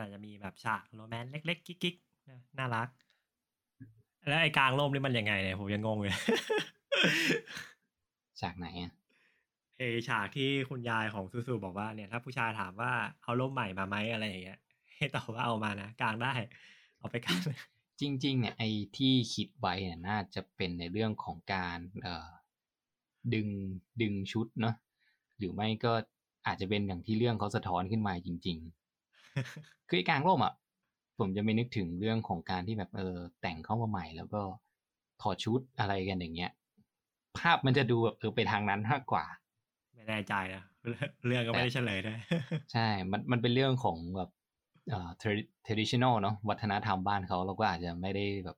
[0.00, 2.88] อาจจะมีแบบฉากโรแมนต์เล็กๆกิ๊กๆนะน่ารัก
[4.28, 6.14] แล้วไอ้กลางร่มนี่มันยังไงเนี่ยผมยังงงเลย
[8.40, 8.92] ฉากไหนอะ
[9.76, 12.92] ไอเอฉากที่คุณยายของซูซูบอกว่าเนี่ยถ้าผู้ชายถามว่า
[13.22, 14.58] เอาร่มใหม่มาไหมอะไรอย่างเงี้ย
[14.96, 16.32] ให้ตอบว่าเอามานะกางได้
[16.98, 17.40] เอาไปกาง
[18.00, 22.30] จริง ๆ เนี่ยไอ้ที่คิดไว้เนี่ยน่าจะเป็นในเรื่องของการเอ่อ
[23.34, 23.48] ดึง
[24.02, 24.74] ดึงชุดเนาะ
[25.38, 25.92] หรือไม่ก็
[26.46, 28.79] อาจจะเป็นอย่างที่เรื่องเขาสะท้อนขึ้นมาจริง ๆ
[29.88, 30.54] คือไอ้กลางร่มอะ
[31.18, 34.40] ผมจะไม่นึกถึงเรื่องของการที่แบบเออแต่งเข้ามาใหม่ แล้วก็
[35.22, 36.50] ถอดชุดอะไรกันอย่างเงี้ย
[37.38, 39.24] ภาพมันจะดูแบบเออไปทางนั้นมากกว่า
[39.94, 40.64] ไม่แน่ใจนะ
[41.26, 42.18] เรื่องก็ไม่ได้เฉลยด้วย
[42.72, 44.30] ใช่ มันมันเป็นเรื่องของแบบ
[44.90, 48.56] เอ่อ tradi- traditional เนาะวัฒนธรรมบ้านเขาเราก็อาจจะไม่ได้แบบ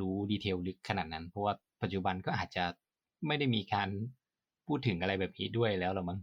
[0.00, 2.64] รู้ detail ลึกขนาดนั้น เพราะว่าปัจจุบันก็อาจจะ
[3.26, 3.88] ไม่ได้มีการ
[4.66, 6.18] พูดถึงอะไรแบบนี้ด้วยแล้วหรอมั้ง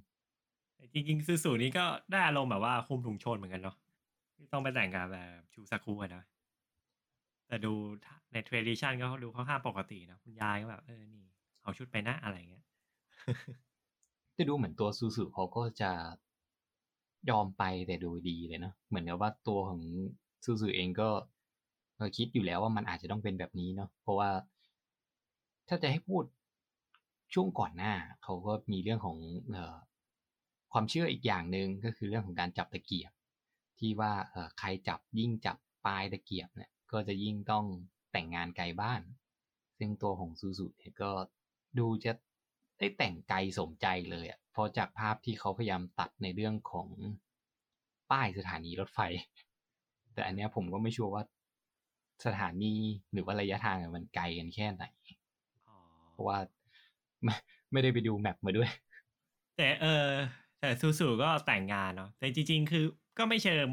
[0.94, 3.76] จริงๆซูซูนี่ก็ได้อารมณ์แบบว่าคลุมถุงชนเหมือนกันเนาะ
[4.36, 6.24] ที่ต้องไปแต่งกับแบบชูซากุอะนะ
[7.48, 7.74] แต่ดู
[8.32, 11.24] ใน tradition ก็ดูค่อนข้างปกตินะคุณยายก็แบบเออนี่
[11.64, 12.66] เอาชุดไปนะอะไรเงี้ย
[14.38, 15.92] จะดูเหมือนตัวซูซูเขาก็จะ
[17.30, 19.82] ยอมไปแต่โดยดีเลยเนาะเหมือนกับว่าตัวของ
[20.46, 21.10] ซูซูเองก็
[22.00, 24.30] ก็คิดอยู่แล้วว่ามันอาจจะต้องเป็นแบบนี้เนาะเพราะว่า
[25.70, 26.24] ถ้าจะให้พูด
[27.34, 29.18] ช่วงก่อนหน้าเขาก็มีเรื่องของ
[29.52, 29.76] เออ
[30.72, 33.12] ความเชื่ออีกอย่างหนึ่งก็คือเรื่องของการจับตะเกียบ
[33.80, 37.66] ที่ว่าเอ่อใครจับยิ่งจับปลายตะเกียบเนี่ยก็จะยิ่งต้อง
[38.12, 39.02] แต่งงานไกลบ้าน
[39.78, 41.12] ซึ่งตัวของซูซูเนี่ยก็
[41.80, 42.12] ดูจะ
[42.80, 46.88] ได้แต่งไกลสมใจเลยอะ่ะเพราะจากภาพที่เขาพยายามตัดในเรื่องของ
[48.12, 49.00] ป้ายสถานีรถไฟ
[50.14, 51.24] แต่อันเนี้ยผมก็ไม่ชัวร์ว่า
[52.26, 52.74] สถานี
[53.12, 54.84] หรือว่าระยะทางอะมันไกลกันแค่ไหน
[55.68, 55.76] อ๋อ
[56.12, 56.38] เพราะว่า
[57.24, 57.36] ไม่
[57.72, 58.70] ไม่ได้ไปดูแมปมาด้วย
[59.58, 60.12] แต่เออ
[60.62, 62.86] แต่ซูซูก็แต่งงานเนาะแต่จริง ๆ คือ
[63.18, 63.66] ก็ไม่เชิง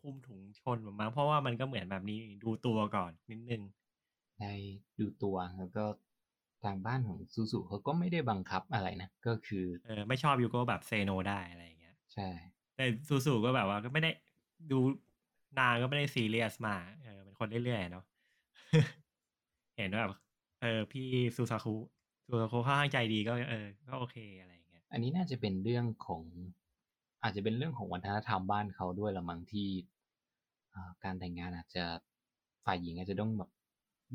[0.00, 3.62] คุมถุงชนหรอกมั้งเพราะว่ามันก็เหมือนแบบนี้ดูตัวก่อนนิดนึง
[4.40, 4.52] ได้
[5.00, 5.84] ดูตัวแล้วก็
[6.64, 12.28] ทางบ้านของซูซูเขาก็ไม่ได้บังคับอะไรนะ ก็คือเออไม่ชอบยูก็แบบเซโนได้อะไรอย่างเงี้ย ใช่
[12.76, 14.10] แต่ซูซูก็แบบว่าก็ไม่ได้
[14.72, 14.78] ดู
[15.58, 18.04] นางก็ไม่ได้ซีเรียสมากเออเป็นคนเรื่อยๆเนาะ
[19.78, 20.18] เห็นว่าแบบ
[20.62, 21.74] เออพี่ซูซาคุ
[22.28, 24.52] ซูซาคุค่อนข้างใจดีก็เออ ก็โอเคอะไร
[24.92, 26.22] อย่างเงี้ยอันนี้น่าจะเป็นเรื่องของ
[27.22, 29.68] อาจจะเป็นเรื่องของวัฒนธรรมบ้านเขาด้วยละมั้งที่
[30.74, 31.84] อ่าการแต่งงานอาจจะ
[32.64, 33.50] ฝ่ายหญิงอาจจะต้องแบบ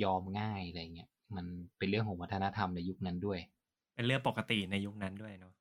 [0.04, 1.46] ยอมง่ายอะไรเงี้ยมัน
[1.78, 3.40] เป็นเรื่องของวัฒนธรรมในยุคนั้นด้วย
[3.96, 5.54] เป็นเรื่องปกติในยุคนั้นด้วยเนาะ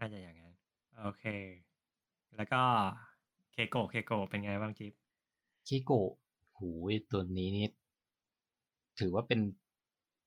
[0.00, 0.54] น่าจะอย่างนั้น
[1.00, 1.24] โอเค
[2.36, 2.62] แล้วก็
[3.52, 4.92] เคโกะเคโกะเป็นไงบ้างจิ๊บ
[5.66, 6.10] เคโกะ
[6.58, 7.68] หูยตัวนี้นี่
[9.00, 9.40] ถือว่าเป็น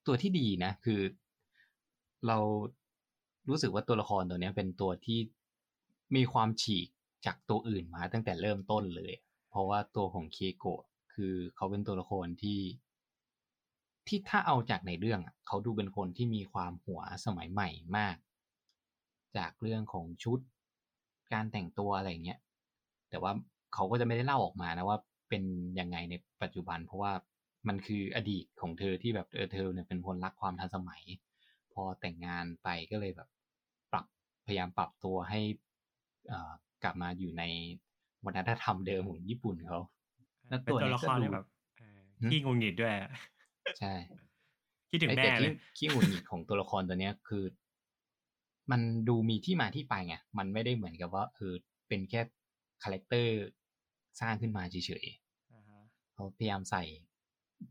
[0.08, 1.02] ตัวที่ดีนะ คือ
[2.28, 2.38] เรา
[3.50, 5.20] รู้สึกว่าตัวละครตัวนี้เป็นตัวที่
[6.16, 6.88] มีความฉีก
[7.26, 9.14] จากตัวอื่นมาตั้งแต่เริ่มต้นเลย
[9.50, 12.60] เพราะว่าตัวของเคโกะคือเขาเป็นตัวละครที่
[14.08, 18.16] ที่ถ้าเอาจากในเรื่องเขาดูเป็นคนที่มีความหัวสมัยใหม่มาก
[19.38, 20.40] จากเรื่องของชุด
[21.34, 22.40] การแต่งตัวอะไรเงี้ย
[23.10, 23.32] แต่ว่า
[23.74, 24.98] เขาก็จะไม่ได้เล่าออกมานะว่า
[25.30, 25.44] เป็น
[25.80, 27.12] ยังไงในปัจจุบัน เพราะว่า
[27.68, 31.04] มันคืออดีตของเธอที่แบบเออเธอเนี่ยเป็นคนรักความทันสมัย
[31.74, 33.30] พอแต่งงานไปก็เลยแบบ
[34.46, 35.40] พยายามปรับตัวให้
[36.28, 36.52] เอ่อ
[36.84, 37.44] กลับมาอยู่ใน
[38.26, 39.80] วัฒนธรรมเดิมของญี่ปุ่นเขา
[40.50, 41.46] แล้วเป็นตัวตัวเนี้ยละครก็ดูเนี่ยแบบ
[41.80, 43.10] เออหึขี้หงุดหงิดด้วยอะ
[43.80, 43.94] ใช่
[44.90, 47.44] คิดถึงไอ้แม่แต่เลที่ยขี้หงุดหงิดของตัวละครตัวเนี้ยคือ
[48.72, 51.54] มันดูมีที่มาที่ไปไงมันไม่ได้เหมือนกับว่าเออ
[51.88, 52.22] เป็นแค่
[52.84, 53.36] character
[54.20, 55.82] สร้างขึ้นมาเฉยๆอ่าฮะ
[56.14, 56.84] เขาพยายามใส่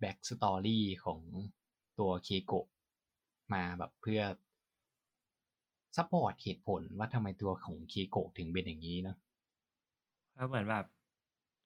[0.00, 1.20] backstory ของ
[1.98, 2.66] ตัวเคโกะ
[3.54, 4.20] มาแบบเพื่อ
[5.96, 9.16] support เหตุผลว่าทำไมตัวของเคโกะถึงเป็นอย่างนี้เนอะ
[10.34, 10.84] แล้วเหมือนแบบ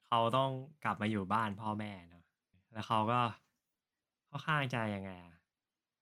[0.09, 0.51] เขาต้อง
[0.85, 2.25] กลับมาอยู่บ้านพ่อแม่เนาะ
[2.73, 3.21] แล้วเขาก็
[4.27, 5.37] เขาข้างใจยังไงอะ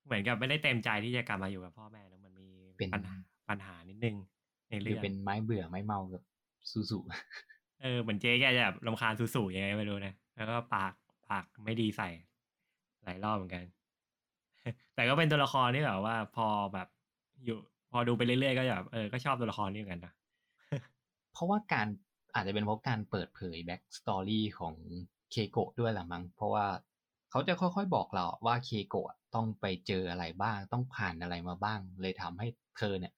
[0.05, 3.17] เหมือนกับไม่ได้เต็มใจที่จะกลับมาอยู่กับพ่อแม่เนอะมันมีเป็นปัญหา
[3.49, 4.17] ปัญหานิดนึง
[4.71, 6.23] ในหรืเรื่อองเป็นไม้เบื่อไม้เมากับ
[6.71, 6.99] ซูซู
[7.83, 10.93] เออเหมือนเจ๊แกจะแบบรำคาญสูๆยังไงไม่รู้นะแล้วก็ปาก
[11.31, 12.09] ปากไม่ดีใส่
[13.05, 13.65] หลายรอบเหมือนกัน
[14.95, 16.89] แต่ก็เป็นตัวละครที่แบบว่าพอแบบ
[17.45, 17.59] อยู่
[17.97, 20.13] พอดูไปเรื่อยๆก็แบบเออก็ชอบตัวละครนี้เหมือนกันนะ
[21.33, 21.87] เพราะว่าการ
[22.35, 24.75] อาจจะเป็นเพราะการเปิดเผย backstory ของ
[25.31, 26.67] เคโกะด้วยแหละมั้งเพราะว่า
[27.31, 33.13] เขาจะค่อยๆบอกเราว่าเคโกะต้องไปเจออะไรบ้าง ต้องผ่านอะไรมาบ้าง เลยทำให้เธอเนี่ย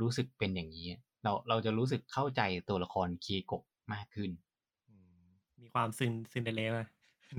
[0.00, 0.86] รู้สึกเป็นอย่างนี้
[1.22, 4.30] เราเราจะรู้สึกเข้าใจตัวละครเคโกะมากขึ้น
[4.88, 5.22] อืม
[5.60, 6.84] มีความซึนซึนเดเลมา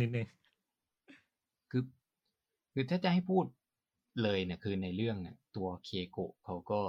[0.01, 0.27] นิดนึง
[1.71, 1.83] คือ
[2.73, 3.45] คือถ้าจะให้พูด
[4.23, 6.79] เลยเนี่ยคือในเรื่องเนี่ยตัวเคโกะเขาก็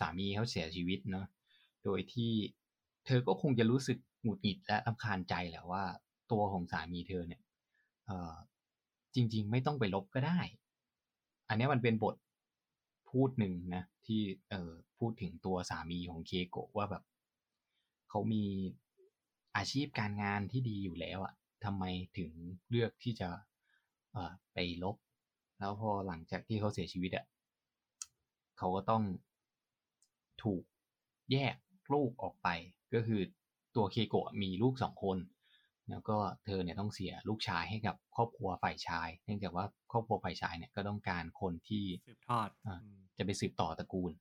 [0.00, 1.26] สามีเขาเสียชีวิตเนาะ
[1.84, 2.32] โดยที่
[3.06, 5.84] เธอก็คงจะรู้สึกหงุดหงิดและรำคาญใจแหละว่า
[6.32, 7.42] ตัวของสามีเธอเนี่ย
[9.14, 10.40] จริง ๆ ไม่ต้องไปลบก็ได้
[11.48, 12.16] อันนี้มันเป็นบท
[13.10, 17.04] พูดหนึ่งนะ ที่เออพูดถึงตัวสามีของเคโกะว่าแบบ
[18.10, 18.44] เขามี
[19.56, 21.84] อาชีพการงานที่ดีอยู่แล้วอะทำไม
[22.18, 22.30] ถึง
[22.70, 23.28] เลือกที่จะ
[24.54, 24.96] ไปลบ
[25.58, 27.24] แล้วพอหลังจากที่เขาเสียชีวิตอะ
[28.58, 29.02] เขาก็ต้อง
[30.42, 30.62] ถูก
[31.32, 31.54] แยก
[31.92, 32.48] ลูกออกไป
[32.94, 33.20] ก็คือ
[33.76, 35.18] ตัวเคโกะมีลูกสองคน
[35.90, 44.12] แล้วก็เธอเนี่ยต้องเสียลูกชายให้กับครอบครัวฝ่ายชาย เนื่องจากว่าครอบครัวฝ่ายชายเนี่ยก็ต้องการคนที่สืบทอดอ่าอืมจะไปสืบต่อตระกูล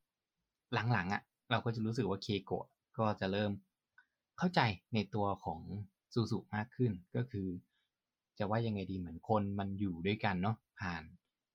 [0.74, 2.66] หลังๆอะ่ะ เราก็จะรู้สึกว่าเคโกะ
[2.98, 3.52] ก็จะเริ่ม
[4.38, 4.62] เข้าใจ
[4.94, 5.62] ในตัวของ
[6.14, 7.48] ซูซูมากขึ้นก็คือ
[8.40, 11.04] จะว่ายังไงดีเหมือนคนมันอยู่ด้วยกันเนาะผ่าน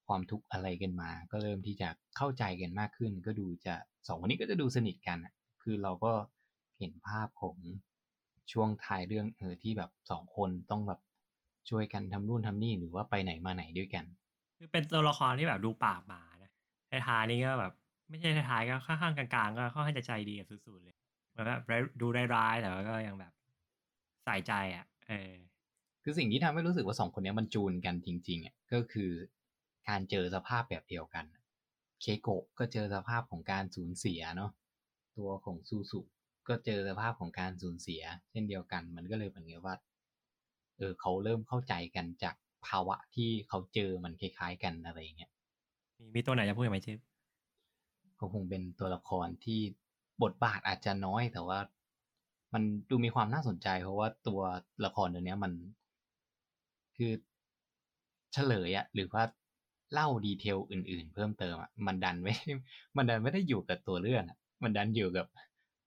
[0.09, 3.75] ความทุกข์อะไรกันมา ก็เริ่มที่จะเข้าใจกันมากขึ้น ก็ดูจะ
[4.07, 6.13] สองคนนี้ก็จะดูสนิทกันอะคือเราก็
[6.79, 7.57] เห็นภาพของ
[8.53, 11.01] ช่วงท้ายเรื่องเออที่แบบสองคนต้องแบบ
[11.71, 14.05] ช่วยกันทำนู่นทำนี่หรือว่าไปไหนมาไหนด้วยกัน
[14.59, 16.53] คือเป็นตัวละครที่แบบดูปากหมานะ
[16.91, 17.73] ท้ายๆนี่ก็แบบ
[18.09, 20.97] ไม่ใช่ท้ายๆก็ข้างๆกลางๆ ก็ค่อนข้างจะใจดีกับสุดๆเลย
[21.31, 21.63] เหมือนแบบ
[22.01, 23.33] ดูร้ายๆแต่ว่าก็ยังแบบ
[24.25, 25.33] ใส่ใจอะ เออ
[26.05, 29.11] คือสิ่งที่ทำให้รู้สึกว่าสองคนเนี้ยมันจูนกันจริง ๆอะก็คือ
[29.89, 31.25] การเจอสภาพแบบเดียวกัน
[32.01, 34.51] เคโกะก็เจอสภาพของการสูญเสียเนาะ
[35.19, 36.01] ตัวของซูซุ
[36.49, 39.77] ก็เจอสภาพของการสูญเสีย เช่นเดียวกัน มันก็เลยเหมือนกับว่า
[40.79, 42.35] เออเขาเริ่มเข้าใจกันจาก
[42.67, 45.31] ภาวะที่เขาเจอมันคล้ายๆกันอะไรอย่างเงี้ย
[45.99, 46.99] มีมีตัวไหนจะพูดไหมจิ๊บ
[48.19, 49.61] ก็คงเป็นตัวละครที่
[50.23, 51.59] บทบาทอาจจะน้อยแต่ว่า
[52.55, 54.41] มันดูมีความน่าสนใจ เพราะว่าตัว
[54.85, 55.53] ละครตัวเนี้ยมัน
[56.97, 57.13] คือ
[58.33, 59.23] เฉลยอะหรือว่า
[59.93, 62.35] เล่าดีเทลอื่น ๆ เพิ่มเติมอะมันดันไม่
[62.97, 65.27] มันดันไม่ได้อยู่กับตัวเรื่องอะมันดันอยู่กับ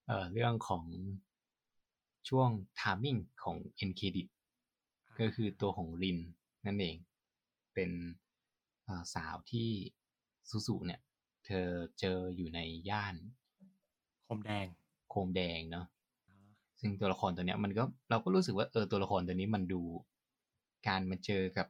[0.08, 0.84] เอ่อเรื่องของ
[2.30, 4.28] ช่วงทามมิ่งของเอ็นเครดิต
[5.20, 6.18] ก็คือตัวของริน
[6.66, 6.98] นั่นเอง
[7.74, 7.92] เป็น
[8.88, 9.70] อ่าสาวที่
[10.50, 11.02] ซูซูเนี่ย
[11.46, 11.68] เธอ
[12.00, 12.60] เจออยู่ใน
[12.90, 13.16] ย่าน
[14.28, 14.66] คมแดง
[15.10, 15.86] โคมแดงเนาะ
[16.80, 19.82] ซึ่งตัวละครตัวเนี้ยมันก็เราก็รู้สึกว่าเออตัวละครตัวนี้มันดู
[20.88, 21.68] การมาเจอกับ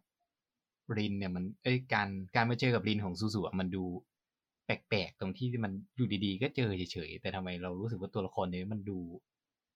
[0.97, 3.84] รินเนี่ยมันเอ้ยการการมาเจอกับรินของซูซูอะมันดู
[4.65, 8.97] แปลกๆตรงที่มันอยู่ดีๆ ก็เจอเฉยๆแต่ทำไมเรารู้สึกว่าตัวละครนี้มันดู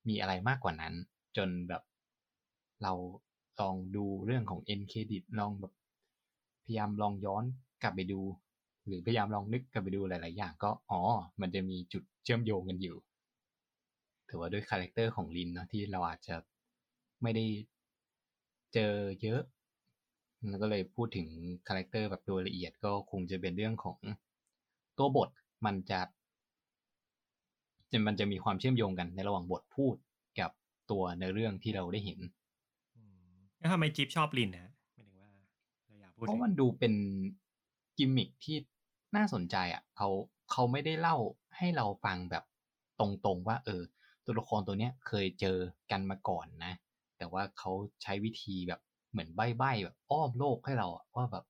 [0.07, 0.93] มีอะไรมากกว่านั้น
[1.37, 1.81] จนแบบ
[2.83, 2.93] เรา
[3.59, 5.73] ลองดูเรื่องของ end credit ลองแบบ
[6.65, 7.43] พยายามลองย้อน
[7.83, 8.21] กลับไปดู
[8.87, 11.01] หรือพยายามลองนึกกลับไปดูหลาย ๆ อย่างก็อ๋อ
[11.41, 12.97] มันจะมีจุดเชื่อมโยงกันอยู่
[14.29, 16.35] ถือว่าด้วย character ของลินเนอะที่เราอาจจะ
[17.21, 17.45] ไม่ได้
[18.73, 19.41] เจอเยอะ
[20.49, 21.27] แล้วก็เลยพูดถึง
[21.67, 23.97] character แบบโดยละเอียดก็คงจะเป็นเรื่องของ
[24.97, 25.29] ตัวบท
[25.65, 25.99] มันจะ
[27.91, 29.95] จะมันจะมีความเชื่อมโยงกันในระหว่างบทพูด
[30.39, 30.51] กับ
[30.91, 32.19] ตัวเนื้อเรื่องที่เราได้เห็น
[32.95, 35.29] อืมแล้วทำไมจิ๊บชอบลินนะหมายถึงว่า
[35.85, 36.93] เราอยากพูดเพถึราะมันดูเป็น
[37.97, 38.57] กิมมิคที่
[39.15, 40.09] น่าสนใจอะเขา
[40.51, 41.17] เขาไม่ได้เล่า
[41.57, 42.43] ให้เราฟังแบบ
[42.99, 43.81] ตรงๆว่า เออ
[44.25, 45.57] ตัวละครตัวเนี้ยเคยเจอ
[45.91, 46.73] กันมาก่อนนะ
[47.17, 47.71] แต่ว่าเขา
[48.03, 48.81] ใช้วิธีแบบ
[49.15, 51.45] เหมือนใบ้ๆแบบอ้อมโลกให้เราอะว่าแบบ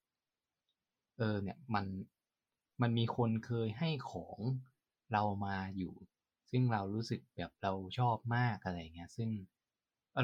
[1.17, 1.85] เออ เนี่ยมัน
[2.81, 4.39] มันมีคนเคยให้ของ
[5.13, 5.93] เรามาอยู่
[6.51, 9.29] ซึ่งเรารู้สึกแบบเราชอบมากอะไรเงี้ย ซึ่ง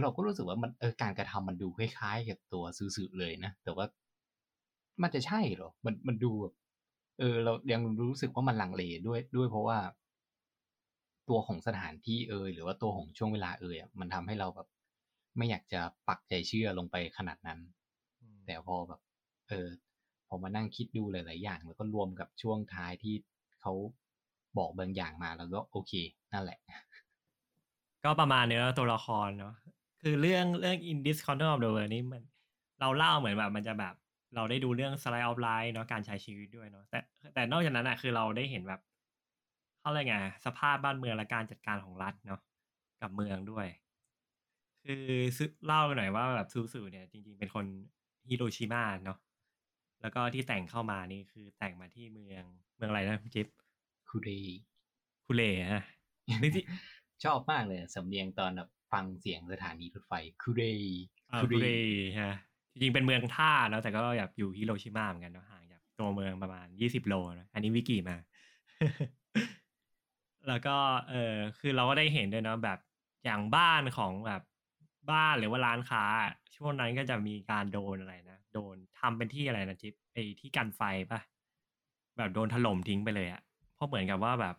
[0.01, 3.86] เราก็รู้สึกว่ามันเออการกระทำมันดูคล้ายๆ กับตัวซื้อๆเลยนะ แต่ว่า
[5.01, 6.54] มันจะใช่หรอ มันมันดูแบบ
[7.19, 9.77] เออ เรายังรู้สึกว่ามันลังเลด้วยด้วยเพราะว่า
[11.30, 14.67] ตัวของสถานที่เอยหรือว่าตัวของช่วงเวลาเอยอะมันทำให้เราแบบ
[15.38, 17.60] ไม่อยากจะปักใจเชื่อลงไปขนาดนั้น
[18.22, 19.02] อืมแต่พอแบบ
[19.50, 19.67] เออ
[20.28, 23.15] พอมานั่งคิดดูหลาย ๆ อย่าง แล้วก็รวมกับช่วงท้ายที่
[23.62, 23.74] เขา
[24.58, 25.94] บอกบางอย่างมาแล้วก็โอเค
[26.34, 26.60] นั่นแหละ
[28.04, 29.54] ก็ประมาณนี้แล้วตัวละครเนาะ
[30.02, 32.24] คือเรื่องเรื่อง in this corner of the world นี่มัน
[32.82, 33.94] เราเล่าเหมือนแบบมันจะแบบ
[34.36, 37.00] เราได้ดูเรื่อง slice of life เนาะการใช้ชีวิตด้วยเนาะแต่
[37.34, 38.82] แต่นอกจากนั้นอะคือเราได้เห็นแบบ
[39.80, 40.15] เขาเรียกไง
[40.46, 42.41] สภาพบ้านเมืองและการจัดการของรัฐเนาะ
[43.02, 43.65] กับเมืองด้วย
[44.86, 45.06] คือ
[45.38, 47.65] ซึเล่าหน่อยว่าแบบซูซูเนี่ยจริงๆเป็นคน
[48.30, 49.17] ฮิโรชิมาเนาะ
[50.02, 52.44] แล้วก็ที่แต่งเข้ามานี่คือแต่งมาที่เมือง
[52.76, 53.48] เมืองอะไรนะคุณจิ๊บ
[54.10, 54.30] คูเร
[55.26, 55.84] คุเรอะ
[56.44, 60.63] จริงๆชอบมากเลยสำเนียงตอนแบบฟังเสียงสถานีรถไฟคูเร
[61.32, 61.67] อ่าคุเร
[62.22, 62.34] ฮะ
[62.72, 68.17] จริงๆเป็นเมืองท่าเนอะแต่ก็อยากอยู่ฮิโรชิมาเหมือนกันเนาะห่างจากตัวเมืองประมาณยี่สิบโลนะอันนี้วิกิมา
[70.48, 70.76] แล้วก็
[71.10, 72.80] เออคือเราก็ได้เห็นด้วยเนาะแบบ
[73.26, 74.41] อย่างบ้านของแบบ
[75.10, 76.04] บ้านหรือว่าร้านค้า
[76.56, 81.20] ช่วงนั้นก็จะมีการโดนอะไรนะ โดนทำเป็นที่อะไรนะจิ๊บไอ้ที่กันไฟปะ
[82.18, 83.42] แบบโดนถล่มทิ้งไปเลยอะ
[83.76, 84.56] เพราะเหมือนกับว่าแบบ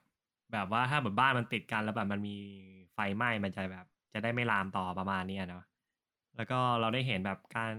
[0.52, 2.36] แบบว่าถ้าแบบบ้านมันติดกันแล้วแบบมันมี
[2.94, 5.64] ไฟไหม้มันจะแบบ จะได้ไม่ลามต่อประมาณนี้เนาะ
[6.36, 7.72] แล้วก็เราได้เห็นแบบการ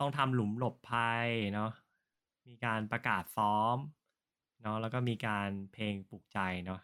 [0.00, 1.70] ต้องทำหลุมหลบภัยเนาะ
[2.48, 3.76] มีการประกาศซ้อม
[4.62, 6.80] เนาะแล้วก็มีการเพลงปลุกใจเนาะ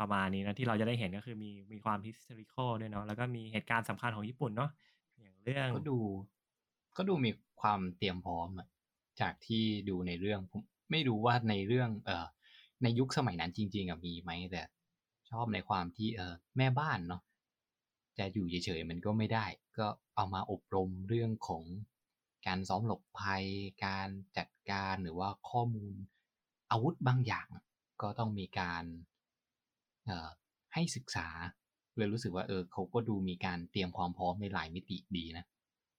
[0.00, 4.70] ประมาณนี้นะที่เราจะได้เห็นก็คือมีมีความ historical ด้วยเนาะแล้วก็มีเหตุการณ์สำคัญของญี่ปุ่นเนาะ
[5.20, 5.98] อย่างเรื่องก็ดู
[6.96, 8.68] ก็ดูมีความเตรียมพร้อมอะ
[9.20, 12.26] จากที่ดูในเรื่องผมไม่รู้ว่าในเรื่อง เอ่อ
[12.82, 14.62] ในยุคสมัยนั้นจริง ๆอะมีไหมแต่
[15.30, 17.22] ชอบในความที่เออแม่บ้านเนาะ
[18.18, 19.46] จะอยู่เฉยๆมันก็ไม่ได้
[19.78, 21.64] ก็เอามาอบรมเรื่องของ
[22.46, 23.44] การซ้อมหลบภัย
[23.86, 25.94] การจัดการหรือว่าข้อมูล
[26.70, 27.46] อาวุธบางอย่าง
[28.02, 28.84] ก็ต้องมีการ
[30.74, 31.28] ให้ศึกษา
[31.96, 35.44] เลยรู้สึกว่าเออเขาก็ดูมีการเตรียมความพร้อมในหลายมิติดีนะ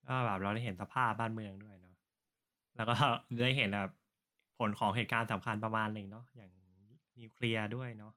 [0.08, 1.96] ก็แบบเราได้เห็นสภาพบ้านเมืองด้วยเนาะ
[2.76, 2.96] แล้วก็
[3.46, 3.92] ได้เห็นแบบ
[4.58, 6.52] ผลของเหตุการณ์สำคัญประมาณหนึ่งเนาะอย่าง
[7.22, 8.14] นิวเคลียร์ด้วยเนาะ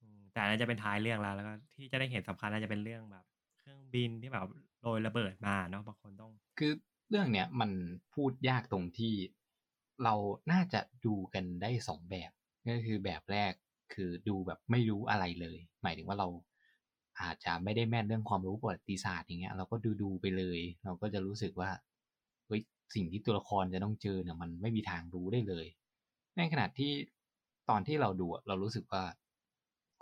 [0.00, 3.24] อืมแต่อันนั้นจะเป็นท้ายเรื่องแล้ว แล้วก็ที่จะได้เห็นสำคัญน่าจะเป็นเรื่องแบบ
[3.58, 4.46] เครื่องบินที่แบบ
[4.82, 6.72] โดยระเบิดมาเนาะบางคนต้อง คือ
[7.10, 7.70] เรื่องเนี้ยมัน
[8.14, 9.14] พูดยากตรงที่
[10.04, 10.14] เรา
[10.52, 12.30] น่าจะดูกันได้สองแบบ
[12.68, 13.52] ก็คือแบบแรก
[13.94, 16.28] คือดูแบบไม่รู้อะไรเลย หมายถึงว่าเรา
[17.20, 21.70] อาจจะไม่ได้แม่นเรื่องความรู้ประวัติศาสตร์อย่างเงี้ย เราก็ดูดูไปเลย เราก็จะรู้สึกว่า
[22.46, 22.62] เฮ้ย
[22.94, 25.66] สิ่งที่ตัวละครจะต้องเจอเนี่ยมันไม่มีทางรู้ได้เลย
[26.36, 26.92] ในขณะที่
[27.70, 29.04] ตอนที่เราดูเรารู้สึกว่า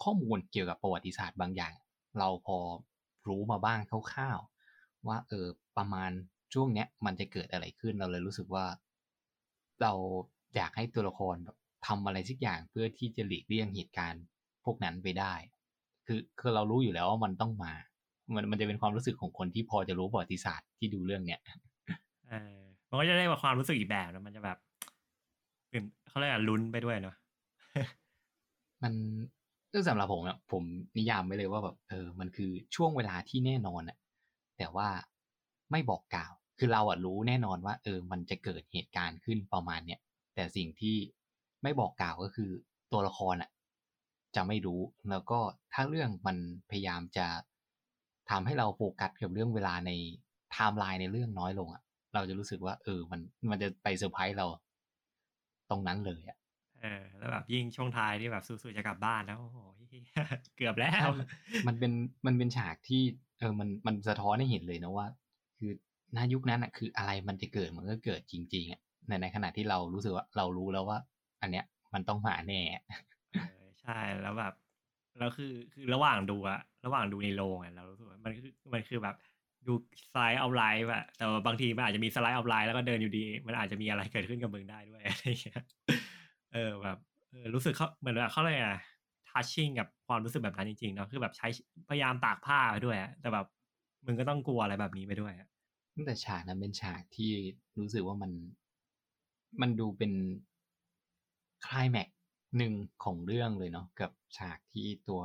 [0.03, 1.75] ข้อมูลเกี่ยวกับประวัติศาสตร์บางอย่าง
[2.19, 2.59] เราพอ
[3.29, 3.79] รู้มาบ้าง
[4.13, 5.47] คร่าวๆว่าเออ
[5.79, 6.11] ประมาณ
[6.55, 8.65] ช่วงเนี้ยมันจะเกิดอะไรขึ้นเราเลยรู้สึกว่า
[9.83, 9.93] เรา
[10.57, 11.57] อยากให้ตัวละครแบบ
[11.89, 14.23] ทำอะไรสักอย่างเพื่อที่จะหลีกเลี่ยงเหตุการณ์
[14.65, 15.35] พวกนั้นไปได้
[16.07, 17.73] คือคือเรารู้อยู่แล้วว่ามันต้องมา
[18.35, 21.41] มันมันจะเป็นความรู้สึกของคนที่พอจะรู้ประวัติศาสตร์ที่ดูเรื่องเนี้ย
[22.29, 24.59] เออมันก็จะได้แบบความรู้สึกอีกแบบนะมันจะแบบ
[25.73, 27.15] ตื่นเขาเรียกอะไรลุ้นไปด้วยเนาะ
[28.83, 28.93] มัน
[29.73, 30.63] ซึ่งสำหรับผมอะผม
[30.97, 33.97] นิยามไว้เลยว่าแบบเออ มันคือช่วงเวลาที่แน่นอนอะ
[34.59, 34.89] แต่ว่า
[35.71, 40.01] ไม่บอกกล่าว คือเราอะรู้แน่นอนว่า เออ มันจะเกิดเหตุการณ์ขึ้นประมาณเนี้ย
[40.35, 40.97] แต่สิ่งที่
[41.63, 42.51] ไม่บอกกล่าวก็คือ
[42.93, 43.51] ตัวละครอะ
[44.37, 45.39] จะไม่รู้ แล้วก็
[45.73, 46.37] ถ้าเรื่องมัน
[46.71, 47.27] พยายามจะ
[48.31, 49.91] ทำให้เราโฟกัสกับเรื่องเวลาใน
[50.53, 51.83] ไทม์ไลน์ในเรื่องน้อยลงอะ
[52.15, 54.47] เราจะรู้สึกว่า เออ มันมันจะไปเซอร์ไพรส์เรา
[55.71, 56.39] ตรงนั้นเลยอะ
[56.83, 59.59] เออแล้วแบบยิ่งช่วงท้ายที่แบบซูซูจะกลับบ้านแล้วโอ้โห
[60.57, 61.09] เกือบแล้วใช่
[61.67, 61.93] มันเป็น
[62.27, 63.03] มันเป็นฉากที่
[63.39, 65.07] เออมันมันสะท้อนให้เห็นเลยนะว่า
[65.59, 65.71] คือ
[66.17, 70.99] ณยุคนั้นอะ คืออะไรมันจะเกิดมันก็เกิดจริงๆอะในในขณะที่เรารู้สึกว่าเรารู้แล้วว่า
[71.41, 72.63] อันเนี้ยมันต้องมาแน่
[73.33, 74.53] เออใช่แล้วแบบ
[75.19, 79.17] แล้วคือคือระหว่างดูอะระหว่างดูในโรงอะเรารู้สึกว่ามันคือมันคือแบบ
[79.67, 79.73] ดู
[80.03, 85.63] สไลด์เอาไลน์อะแต่ว่าบางทีมันอาจจะมีสไลด์เอาไลน์แล้วก็เดินอยู่ดี มันอาจจะมีอะไรเกิดขึ้นกับมึงได้ด้วยอะไรอย่างเงี้ย
[86.53, 86.99] เออแบบ
[87.31, 88.79] เออรู้สึกเขาเหมือนแบบเขาเลยอะ
[89.29, 91.49] ทัชชิ่งกับความรู้สึกแบบนั้นจริงๆเนาะคือแบบใช้
[91.89, 93.47] พยายามตากผ้าไปด้วยอะแต่แบบ
[94.07, 95.49] มึงก็ต้องกลัวอะไรแบบนี้ไปด้วยอะ
[95.95, 97.31] ตั้งแต่ฉากนั้นเป็นฉากที่
[97.79, 98.31] รู้สึกว่ามัน
[99.61, 100.13] มันดูเป็น
[101.67, 102.17] คลายแม็กซ์
[102.57, 102.73] หนึ่ง
[103.05, 105.23] ของเรื่องเลยเนาะกับฉากที่ตัว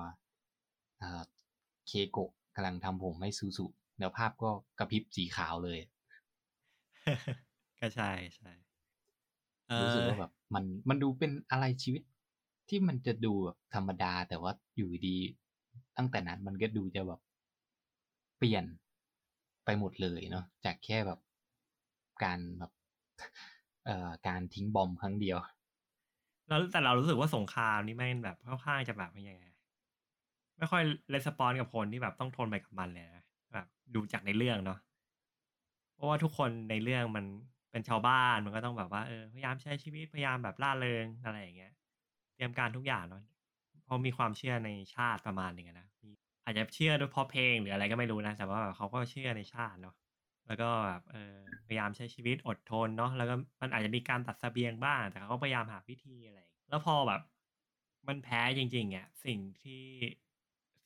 [1.00, 1.24] เอ่อ
[1.88, 3.65] เคโกะกำลังทำผมให้ซูซุ
[4.00, 5.80] แล้วภาพก็กระพริบสีขาวเลย
[7.80, 8.52] ก็ใช่ใช่
[9.69, 12.04] เอรู้สึกอว่าแบบมันมันดูเป็นอะไรชีวิต
[12.69, 15.17] ที่มันจะดูแบบธรรมดาแต่ว่าอยู่ดี
[15.98, 17.22] ตั้งแต่นั้นมันก็ดูจะแบบ
[18.38, 18.65] เปลี่ยน
[19.65, 21.19] ไปหมดเลยเนาะจากแค่แบบ
[22.24, 22.72] การแบบ
[23.86, 25.38] เอ่อการทิ้งบอมครั้งเดียว
[26.47, 29.45] แล้วแต่เรารู้สึกว่าสงครามนี่แม่งแบบค่อนข้างจะแบบยังไง
[30.58, 34.79] ไม่ค่อยレสปอนกับคนที่แบบต้องทนไปกับมันเลยนะแบบดูจากในเรื่องเนาะ
[35.95, 37.25] เพราะว่าทุกคนในเรื่องมัน
[37.71, 41.73] เป็นชาวบ้านมันก็ต้องแบบว่าเออพยายามใช้ชีวิตพยายามแบบล่าเริงอะไรอย่างเงี้ย
[42.36, 43.23] เตรียมการทุกอย่างเนาะ
[43.84, 45.88] เพราะมีความเชื่อในชาติประมาณหนึ่งนะ
[46.45, 49.95] อาจจะเชื่อด้วยเพราะเพลงหรืออะไรก็ไม่รู้นะแต่ว่าเขาก็เชื่อในชาติเนาะ
[50.47, 57.21] แล้วก็แบบเออพยายามใช้ชีวิตอดทนเนาะแล้วก็มันอาจจะมีการตัดเสบียงบ้าง แต่เขาก็พยายามหาวิธีอะไร แล้วพอแบบ
[58.08, 59.84] มันแพ้จริงๆอะสิ่งที่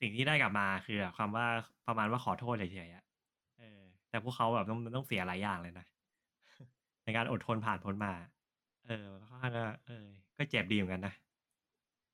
[0.02, 1.46] สิ่งที่ได้กลับมาคือแบบคำว่า
[1.88, 3.04] ประมาณว่าขอโทษเฉยๆอะ
[3.60, 5.86] เออ แต่พวกเขาแบบต้องต้องเสียหลายอย่างเลยนะ
[7.04, 8.14] ในการอดทนผ่านพ้นมา
[8.88, 10.06] เออค่อนข้างก็เออ
[10.38, 11.14] ก็เจ็บดีเหมือนกันนะ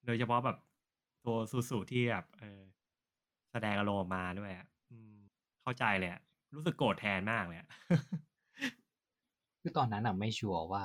[0.05, 0.57] โดยเฉพาะแบบ
[1.25, 2.61] ตัวซูซูที่แบบเออ
[3.51, 5.15] แสดงอารมณ์มาด้วยอะอืม
[5.61, 6.21] เข้าใจเลยอะ
[6.53, 7.67] รู้สึกโกรธแทนมากเลยอะ
[9.61, 10.83] คือตอนนั้นอะไม่ชัวร์ว่า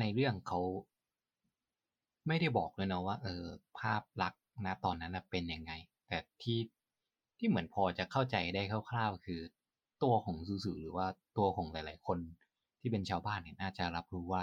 [0.00, 0.60] ในเรื่องเขา
[2.26, 3.44] ไม่ได้บอกเลยนะว่า เออ
[3.78, 5.72] ภาพลักษณ์นะตอนนั้นเป็นยังไง
[6.08, 6.58] แต่ที่
[7.38, 9.40] ที่เหมือนพอจะเข้าใจได้คร่าวๆ คือ
[10.02, 11.06] ตัวของซูซูหรือว่า
[11.38, 12.18] ตัวของหลาย ๆ คน
[12.80, 14.42] ที่เป็นชาวบ้านเนี่ยน่าจะรับรู้ว่า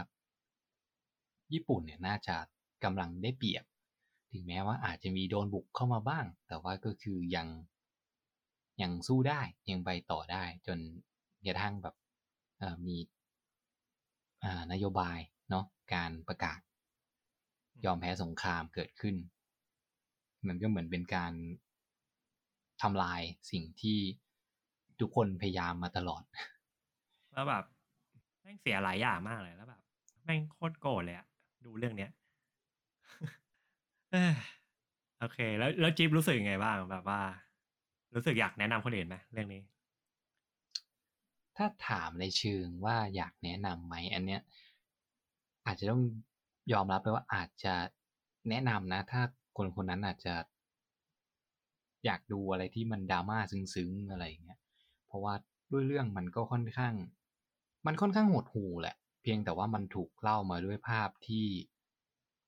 [1.53, 2.35] ญี่ปุ่นเนี่ยน่าจะ
[2.83, 3.63] กำลังได้เปรียบ
[4.31, 7.47] ถึงแม้ว่าอาจจะมีโดนบุกเข้ามาบ้าง แต่ว่าก็คือยัง
[8.81, 10.79] ยังสู้ได้ยังไปต่อได้จน
[11.47, 11.95] กระทั่งแบบ
[12.59, 12.97] เอ่อมี
[14.43, 16.59] อ่านโยบายเนาะการประกาศ
[17.85, 19.15] ยอมแพ้สงครามเกิดขึ้น
[20.47, 21.33] มันก็เหมือนเป็นการ
[22.81, 23.99] ทำลายสิ่งที่
[24.99, 26.23] ทุกคนพยายามมาตลอด
[27.33, 27.63] แล้วแบบ
[28.41, 29.81] แม่งเสียหลายอย่างมากเลยแล้วแบบ
[30.23, 31.27] แม่งโคตรโกรธเลยอะ
[31.65, 32.11] ดูเรื่องเนี้ย
[34.11, 34.33] เอ้ย
[35.19, 37.21] โอเค แล้วแล้วจิ๊บรู้สึกยังไงบ้างแบบว่า
[38.15, 39.61] รู้สึกอยากแนะนำคนอื่นไหมเรื่องนี้
[41.57, 44.41] ถ้าถามในเชิงว่าอยากแนะนำไหมอันเนี้ย
[45.65, 46.01] อาจจะต้อง
[46.73, 47.73] ยอมรับไปว่าอาจจะ
[48.49, 49.21] แนะนำนะ ถ้า
[49.57, 50.35] คนคนนั้นอาจจะ
[52.05, 54.59] อยากดูอะไรที่มันดราม่าซึ้งๆอะไรอย่างเงี้ย
[55.07, 55.33] เพราะว่า
[55.71, 56.93] ด้วยเรื่องมันก็ค่อนข้าง
[57.85, 61.45] มันค่อนข้างหดหูแหละ เพียงแต่ว่ามันถูกเล่ามาด้วยภาพที่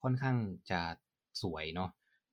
[0.04, 0.38] ค่อนข้าง
[0.72, 0.82] จะ
[1.42, 1.90] สวยเนาะ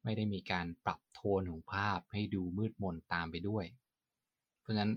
[0.06, 3.64] ไม่ได้มีการปรับโทนของภาพให้ดูมืดมนตามไปด้วย
[4.60, 4.90] เพราะฉะนั้น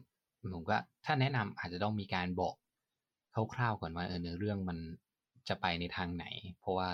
[0.53, 2.55] ผมก็ถ้าแนะนำอาจจะต้องมีการบอก
[3.53, 4.77] คร่าวๆก่อนว่าเออเนื้อเรื่องมัน
[5.47, 6.25] จะไปในทางไหน
[6.59, 6.87] เพราะว่า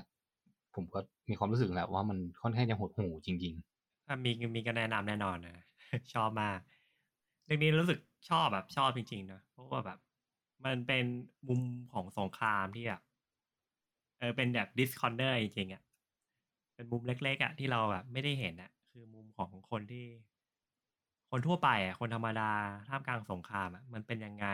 [0.75, 0.99] ผมก็
[1.29, 3.55] มีความรู้สึกแหละว่ามันค่อนข้างจะหดหู่จริง
[4.05, 5.65] ถ้ามีมีก็แนะนำแน่นอนนะ
[6.13, 6.59] ชอบมาก
[7.45, 7.99] เรื่องนี้รู้สึก
[8.29, 9.99] ชอบแบบชอบจริงๆนะเพราะว่าแบบ
[10.65, 11.05] มันเป็น
[11.47, 11.61] มุม
[11.93, 13.01] ของสงครามที่แบบ
[14.19, 15.83] เออเป็นแบบ This Corner จริงๆอะ
[16.75, 20.05] เป็นมุมเล็กๆอะที่เราแบบไม่ได้เห็นอะ คือมุมของคนที่
[21.31, 22.51] คนทั่วไปอะคนธรรมดา
[22.87, 24.47] ท่ามกลางสงครามอะมันเป็นยังไง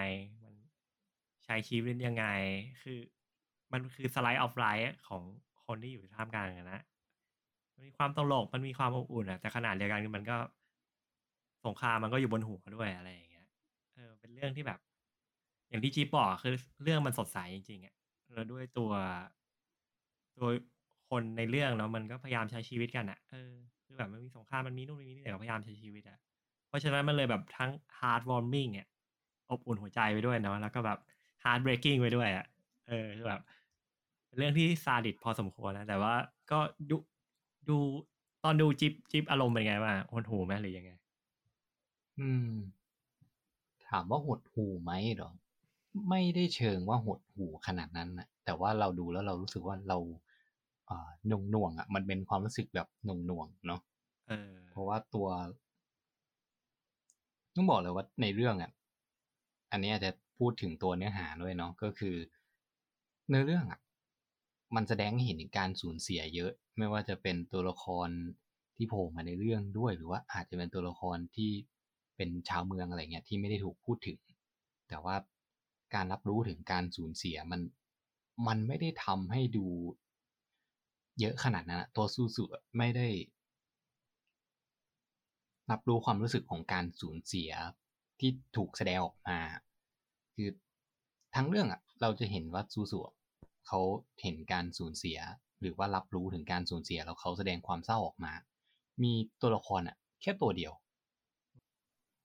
[0.44, 0.54] มัน
[1.46, 2.26] ใช้ชีวิตยังไง
[2.82, 3.00] คือ
[3.72, 5.22] มันคือสไลด์ออฟไลท์ของ
[5.66, 6.82] คนที่อยู่ท่ามกลางนะ
[7.74, 10.38] มันมีความตลกมันมีความอบอุ่นอะแต่ขนาดเดียวกันมันก็
[11.66, 13.48] สงครามมันก็อยู่บนหัวด้วยอะไรอย่างเงี้ย
[13.96, 14.80] เออเป็นเรื่องที่แบบ
[15.70, 16.54] อย่างที่จีบอกคือ
[16.84, 17.96] เรื่องมันสดใสจริงๆอะ
[18.34, 18.92] แล้วด้วยตัว
[20.38, 20.50] ตัว
[21.12, 23.52] คนในเรื่องเนาะมันก็พยายามใช้ชีวิตกันอะเออ
[23.86, 26.20] คือแบบมันมีสงครามมันมีนู่นมีนี่แต่ก็พยายามใช้ชีวิตอะ
[26.68, 28.88] เพราะฉะนั้นมันเลยแบบทั้ง hard warming อะ
[29.52, 31.00] อบอุ่นหัวใจไปด้วยเนาะแล้วก็แบบ
[31.44, 32.46] hard breaking ไปด้วยอะ
[32.90, 33.42] เออคือแบบ
[34.28, 36.14] เป็นเรื่องที่ซาดิสพอสมควรนะแต่ว่า
[36.52, 36.98] ก็ดู
[37.70, 37.78] ดู
[38.44, 40.92] ตอนดูจิบจิบอารมณ์เป็นไงบ้างหดหูไหมหรือยังไง
[42.20, 42.48] อืม
[43.88, 45.32] ถามว่าหดหูไหมหรอ
[46.10, 49.98] ไม่ได้เชิงว่าหดหูขนาดนั้นนะแต่ว่าเราดูแล้วเรารู้สึกว่าเรา
[51.28, 53.82] หน่วงหน่วงๆอะ มันเป็นความรู้สึกแบบหน่วงหน่วงๆเนาะ
[54.28, 55.28] เออเพราะว่าตัว
[57.56, 58.72] ต้องบอกเลยว่าในเรื่องอะ
[59.72, 62.16] อันนี้อาจจะพูดถึงตัวเนื้อหาด้วยเนาะก็คือ
[63.28, 63.80] เนื้อเรื่องอะ
[64.76, 68.10] มันแสดงให้เห็นถึงการสูญเสียเยอะ ไม่ว่าจะเป็นตัวละคร
[68.76, 71.52] ที่โผล่มาในเรื่องด้วย หรือว่าอาจจะเป็นตัวละครที่
[72.18, 74.18] เป็นชาวเมืองอะไรเงี้ยที่ไม่ได้ถูกพูดถึง
[74.90, 75.16] แต่ว่า
[75.96, 77.62] การรับรู้ถึงการสูญเสียมัน
[78.48, 79.68] มันไม่ได้ทำให้ดู
[81.22, 82.44] เยอะขนาดนั้นอะตัวซูซู
[82.78, 83.08] ไม่ได้
[85.72, 87.52] รับรู้ความรู้สึกของการสูญเสีย
[88.20, 89.40] ที่ถูกแสดงออกมา
[90.36, 90.50] คือ
[91.36, 93.00] ทั้งเรื่องอะเราจะเห็นว่าซูซู
[93.68, 93.80] เขา
[94.22, 95.20] เห็นการสูญเสีย
[95.62, 98.34] หรือว่ารับรู้ถึงการสูญเสียแล้วเขาแสดงความเศร้าออกมา
[99.04, 100.74] มีตัวละครอะแค่ตัวเดียว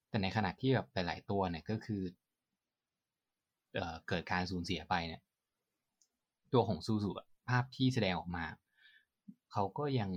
[0.08, 2.02] แต่ในขณะที่แบบหลาย ๆ ตัวเนี่ยก็คือ
[3.74, 5.20] เอ่อเกิดการสูญเสียไปเนี่ย
[6.52, 7.10] ตัวของซูซู
[7.48, 8.44] ภาพที่แสดงออกมา
[9.58, 10.10] เขาก็ยัง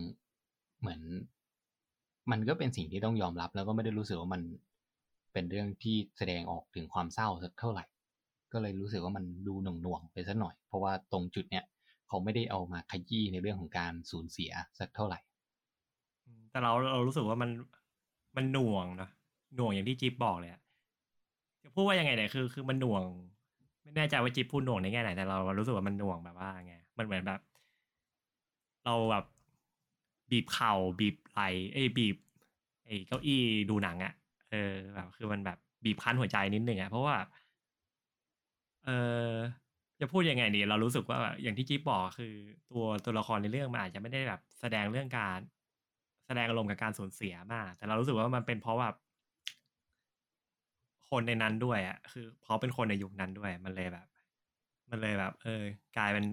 [0.80, 1.02] เหมือน
[2.32, 4.42] มันก็เป็นสิ่งที่ต้องยอมรับ แล้วก็ไม่ได้รู้สึกว่ามัน
[5.34, 7.86] เป็นเรื่องที่แสดงออกถึงความเศร้าสักเท่าไหร่
[8.54, 11.66] ก็เลยรู้สึกว่ามันดูหน่วงๆไปสักหน่อย เพราะว่าตรงจุดเนี้ย
[12.08, 15.20] เขาไม่ได้เอามาขยี้ในเรื่องของการสูญเสียสักเท่าไหร่
[16.52, 17.50] แต่เราเรารู้สึกว่ามัน
[18.36, 19.10] มันหน่วงเนะ
[19.56, 20.52] หน่วงอย่างที่จิ๊บบอกเลย
[21.64, 23.04] จะพูดว่ายังไงเนี่ยคือ คือมันหน่วง
[23.84, 27.40] ไม่แน่ใจว่าจิ๊บพูดหน่วงในแง่ไหนแต่เรารู้สึกว่ามันหน่วงแบบว่าไงมันเหมือนแบบ
[28.90, 29.26] เราแบบ
[30.32, 31.42] บีบเข่าบีบไหล
[31.74, 32.18] เอ้บีบ
[32.86, 34.14] ไอ้เก้าอี้ดูหนังอะ
[34.52, 37.16] เออแบบคือมันแบบบีบคั้นหัวใจนิดหนึ่งอะเพราะว่า
[38.86, 38.90] เอ
[39.30, 39.32] อ
[40.02, 42.34] จะพูดยังไงดีเรารู้สึกว่าแบบอย่างที่จิ๊บบอกคือ
[42.72, 45.40] ตัวตัวละครในเรื่องมันอาจจะไม่ได้แบบแสดงเรื่องการ
[46.28, 48.96] แสดงอารมณ์กับการสูญเสียมาก แต่เรารู้สึกว่ามันเป็นเพราะแบบ
[51.10, 54.08] คนในนั้นด้วยอะคือเพราะเป็นคนในยุคนั้นด้วย มันเลยแบบ
[54.90, 55.64] มันเลยแบบ เออ
[55.98, 56.24] กลายเป็น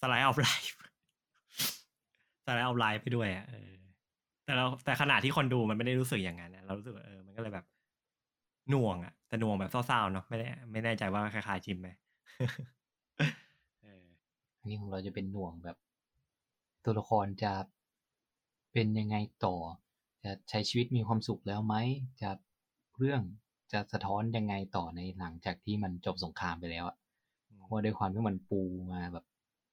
[0.00, 3.70] slice of life slice of life ไปด้วยอะเออ
[4.44, 7.66] แต่เราแต่ขณะที่คนดูมันไม่ได้รู้สึกอย่างนั้นนะเรารู้สึกว่าเออมันก็เลยแบบ
[8.70, 11.88] หน่วงอะแต่หน่วงแบบเศร้าๆเนาะไม่ได้ไม่แน่ใจว่าคล้ายๆจิ๊บไหม
[13.82, 14.04] เออ
[14.58, 15.76] อันนี้ของเราจะเป็นหน่วงแบบ
[16.84, 17.52] ตัวละครจะ
[18.72, 19.56] เป็นยังไงต่อ
[20.24, 21.74] จะใช้ชีวิตมีความสุขแล้วไหม
[22.20, 22.30] จะ
[22.98, 23.22] เรื่อง
[23.72, 26.96] จะสะท้อนยังไงต่อในหลังจากที่มันจบสงครามไปแล้วอะ
[27.56, 28.60] เพราะว่าด้วยความที่มันปู
[28.92, 29.24] มาแบบ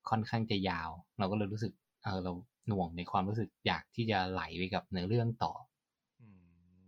[0.10, 1.72] ค่อนข้างจะยาว เราก็เลยรู้สึก
[2.04, 2.32] เออเรา
[2.68, 5.54] หน่วงในความรู้สึกอยากที่จะไหลไปกับเนื้อเรื่องต่อ
[6.22, 6.28] อื
[6.82, 6.88] ม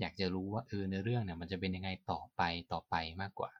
[0.00, 3.50] อยากจะรู้ว่าเออเนื้อเรื่องเนี่ยมันจะเป็นยังไงต่อไปต่อไปมากกว่า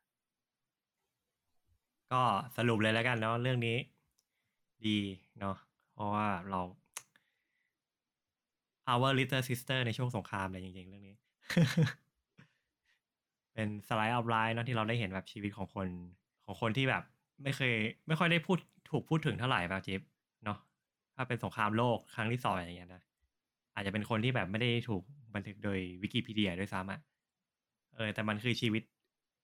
[2.12, 2.22] ก็
[2.56, 3.76] สรุปเลยแล้วกันเนาะเรื่องนี้
[4.86, 4.98] ดี
[5.38, 5.56] เนาะ
[5.94, 6.60] เพราะว่าเรา
[8.92, 11.16] our little sister ในช่วงสงครามเลยจริงๆ เรื่องนี้
[13.54, 15.88] เป็นสไลด์ออฟไลน์เนาะที่เราได้เห็นแบบชีวิตของคน
[16.44, 17.02] ของคนที่แบบ
[17.42, 17.74] ไม่เคย
[18.06, 18.58] ไม่ค่อยได้พูด
[18.90, 20.11] ถูกพูดถึงเท่าไหร่แบบจิ๊บเนาะ
[21.16, 23.02] ถ้าเป็นสงครามโลกครั้งที่สองอย่างเงี้ยนะ
[23.74, 25.02] อาจจะเป็นคนที่แบบไม่ได้ถูก
[25.34, 27.00] บันทึกโดยวิกิพีเดียด้วยซ้ำอะ
[27.96, 28.82] เออ แต่มันคือชีวิต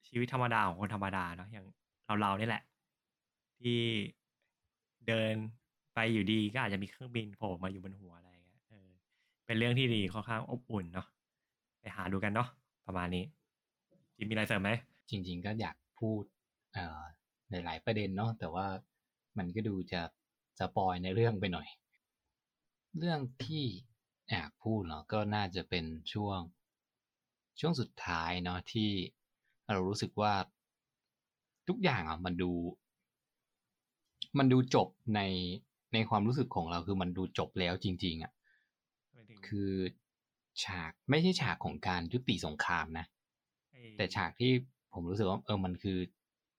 [0.09, 1.65] ชีวิตธรรมดาของคนธรรมดาเนาะอย่าง
[2.07, 2.63] เราเราๆนี่แหละ
[3.61, 3.79] ที่
[5.09, 5.35] เดิน
[5.95, 8.89] ไปอยู่ดีก็อาจจะมีเครื่องบินโผล่มาอยู่บนหัวอะไรเงี้ยเออ
[9.47, 11.07] เป็นเรื่องที่ดีค่อนข้างอบอุ่นเนาะ
[11.81, 12.49] ไปหาดูกันเนาะ
[12.87, 13.25] ประมาณนี้
[14.17, 14.71] จิมมีอะไรเสริมไหม
[15.11, 16.23] จริง ๆ ก็อยากพูด
[16.73, 17.03] เอ่อ
[17.51, 18.67] ในหลายประเด็นเนาะแต่ว่า
[19.39, 20.01] มันก็ดูจะ
[20.59, 21.69] จะปอยในเรื่องไปหน่อย
[22.99, 23.65] เรื่องที่
[24.31, 26.39] อยากพูดเนาะก็น่าจะเป็นช่วง
[27.61, 28.91] ช่วงสุดท้ายเนาะที่
[29.67, 30.33] เรารู้สึกว่า
[31.69, 32.53] ทุกอย่างอะมันดู
[34.39, 35.21] มันดูจบใน
[35.95, 38.33] ในความรู้สึกของเราคือมันดูจบแล้วจริง ๆอะ
[39.13, 39.73] ไม่ถึงคือ
[40.65, 43.07] ฉากไม่ใช่ฉากของการยุติสงครามนะ
[43.73, 44.53] ไอ้แต่ฉากที่
[44.93, 45.99] ผมรู้สึกว่าเออมันคือ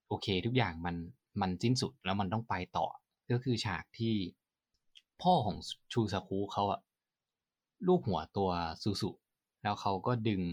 [0.08, 0.96] โอเคทุกอย่างมัน
[1.42, 2.88] มันสิ้นสุดแล้วมันต้องไปต่อ
[3.32, 4.16] ก็คือฉากที่
[5.22, 5.58] พ่อของ
[5.94, 6.80] ชูซาคุเขาอะ
[7.88, 8.50] ลูบหัวตัว
[8.84, 9.10] ซูซุ
[9.64, 10.44] แล้วเขาก็ดึง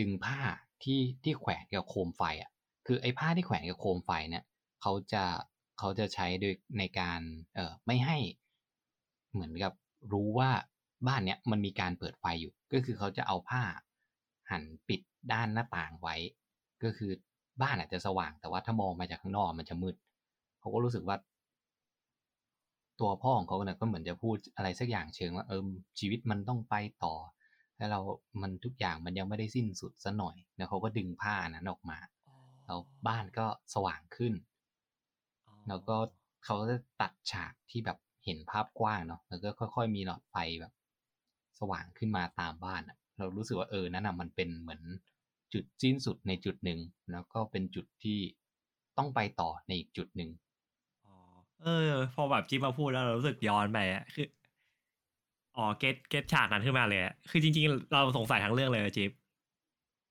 [0.00, 0.40] ดึงผ้า
[0.82, 2.50] ที่ที่แขวนกับโคมไฟอะ
[2.86, 4.44] คือไอ้ผ้าที่แขวนกับโคมไฟเนี่ย
[4.82, 5.24] เขาจะ
[5.78, 7.20] เขาจะใช้โดยในการ
[7.54, 8.18] เอ่อไม่ให้
[9.32, 9.72] เหมือนกับ
[10.12, 10.50] รู้ว่า
[11.06, 13.62] บ้านเนี้ยมันมีการเปิดไฟอยู่ ก็คือเขาจะเอาผ้า
[14.50, 15.00] หันปิด
[15.32, 16.16] ด้านหน้าต่างไว้
[16.82, 17.10] ก็คือ
[17.62, 19.94] บ้านอาจจะสว่างแต่ว่าถ้ามองมาจากข้างนอกมันจะมืด
[20.60, 21.16] เขาก็รู้สึกว่า
[23.00, 25.62] ตัวพ่อของเขาเนี่ยก็เหมือนจะพูดอะไรสักอย่างเชิงว่าเออ
[25.98, 26.74] ชีวิตมันต้องไป
[27.04, 27.14] ต่อ
[27.76, 28.00] แล้วเรา
[28.42, 31.98] มันทุกอย่างมันยังไม่ได้สิ้นสุดซะหน่อยแล้วเขาก็ดึงผ้านั้นออกมา
[32.66, 32.78] แล้ว
[33.08, 34.34] บ้านก็สว่างขึ้น
[35.46, 35.96] อ๋อแล้วก็
[36.44, 40.72] เขาก็จะตัดฉากที่แบบเห็นภาพกว้างเนาะแล้วก็ค่อย ๆ มีหลอดไฟแบบ
[41.58, 44.82] สว่างขึ้นมาตามบ้านอะเรารู้สึกว่าเออนั่นอะมันเป็นเหมือน
[45.52, 46.80] จุดสิ้นสุดในจุดหนึ่ง
[47.12, 48.18] แล้วก็เป็นจุดที่
[48.98, 50.47] ต้องไปต่อในอีกจุดหนึ่งอ๋อ
[51.62, 54.26] เออ พอแบบจิ๊บมาพูดแล้วเรารู้สึกย้อนไปอะคือ
[55.56, 59.10] อ๋อเก็ตเก็ตฉากนั้นขึ้นมาเลยอะคือจริง ๆ เราสงสัยทั้งเรื่องเลยอะจิ๊บ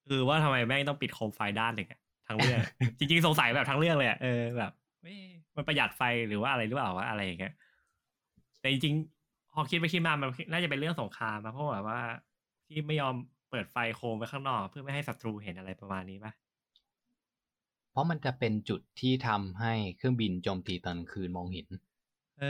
[0.07, 2.59] คือว่าทำไมแม่งต้องปิดโคมไฟด้านหนึ่งอะทั้งเรื่อง
[2.99, 4.71] จริง ๆ สงสัยแบบทั้งเรื่องเลยอะเออแบบ
[5.03, 5.25] เอ๊ะ
[5.55, 7.53] มันประหยัดไฟหรือว่าอะไรหรือเปล่าวะอะไรอย่างเงี้ย
[8.59, 11.99] แต่จริงๆพอคิดไปคิดมามันน่าจะเป็นเรื่องสงครามนะเพราะแบบว่า
[12.67, 13.15] ที่ไม่ยอม
[13.49, 16.46] เปิดไฟโคมไว้ข้างนอก เพื่อไม่ให้ศัตรูเห็นอะไรประมาณนี้ปะเพ
[17.97, 21.67] ราะมันจะเป็นจุดที่ทำให้เครื่องบินโจมตีตอนกลางคืนมองเห็น
[22.39, 22.43] เอ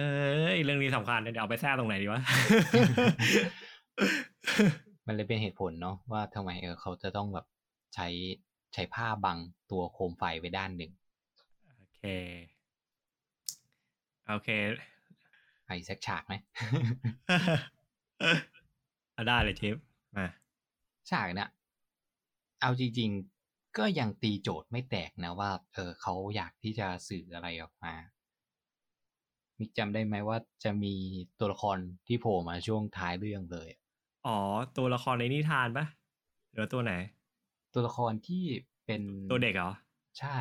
[0.46, 2.22] อเรื่องนี้สำคัญเดี๋ยวเอาไปแทรกตรงไหนดีวะ
[5.06, 7.46] มันเลยเป็นเหตุผลเนาะว่าทำไมเออเขาจะต้องแบบ
[7.96, 8.08] ใช้
[8.74, 9.38] ใช้ผ้าบัง
[9.72, 10.92] ตัวโคมไฟไว้ด้านหนึ่ง
[11.78, 12.04] โอเค
[14.28, 14.50] โอเค
[15.66, 16.34] ไอ้แซกฉากไหม
[19.14, 19.76] เอาได้เลยทิป
[20.18, 20.28] มา
[21.12, 21.50] ฉากเนี่ย
[22.62, 23.37] เอาจริงๆ
[23.78, 27.94] ก็ยังตีโจทย์ไม่แตกนะว่า เออเขาอยากที่จะสื่ออะไรออกมา
[29.60, 30.96] มิกจำได้ไหมว่าจะมี
[31.40, 33.70] ตัวละครที่โผล่มาช่วงท้ายเรื่องเลย
[34.28, 34.38] อ๋อ
[34.78, 35.86] ตัวละครในนิทานปะ
[36.52, 36.94] หรือว่าตัวไหน
[37.74, 38.44] ตัวละครที่
[38.86, 39.02] เป็น
[39.32, 39.72] ตัวเด็กเหรอ
[40.20, 40.38] ใช่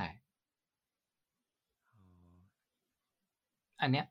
[3.80, 4.06] อันเนี้ย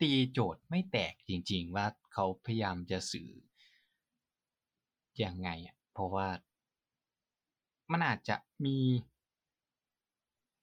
[0.00, 3.30] ตีโจทย์ไม่แตกจริง ๆ ว่าเขาพยายามจะสื่อ
[5.22, 6.26] ยังไงอะ เพราะว่า
[7.92, 8.76] มันอาจจะมี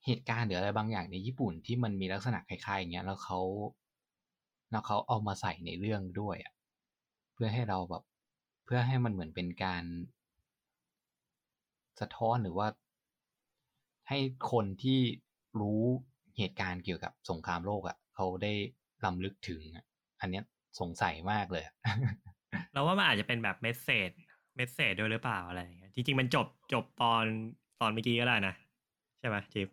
[0.06, 3.40] เหตุการณ์หรืออะไรบางอย่างในญี่ปุ่นที่มันมีลักษณะคล้ายๆอย่างเงี้ยแล้วเขา
[4.72, 6.54] แล้วเขาเอามาใส่ในเรื่องด้วยอะ
[7.34, 8.04] เพื่อให้เราแบบ
[8.66, 9.84] เพื่อให้มันเหมือนเป็นการ
[12.00, 12.68] สะท้อนหรือว่า
[14.10, 14.20] ให้
[14.52, 15.00] คนที่
[15.60, 15.84] รู้
[16.38, 18.54] เหตุการณ์เกี่ยวกับสงครามโลกอะเขาได้
[19.06, 19.86] รำลึกถึงอะ
[20.22, 20.44] อันเนี้ย
[20.80, 21.64] สงสัยมากเลย
[22.74, 24.12] เราว่ามันอาจจะเป็นแบบ message
[24.56, 27.24] message ด้วยหรือเปล่าอะไรอย่างเงี้ยจริงๆมันจบจบตอน
[27.80, 28.54] ตอนเมื่อกี้ก็ได้นะ
[29.20, 29.68] ใช่ไหมจิ๊บ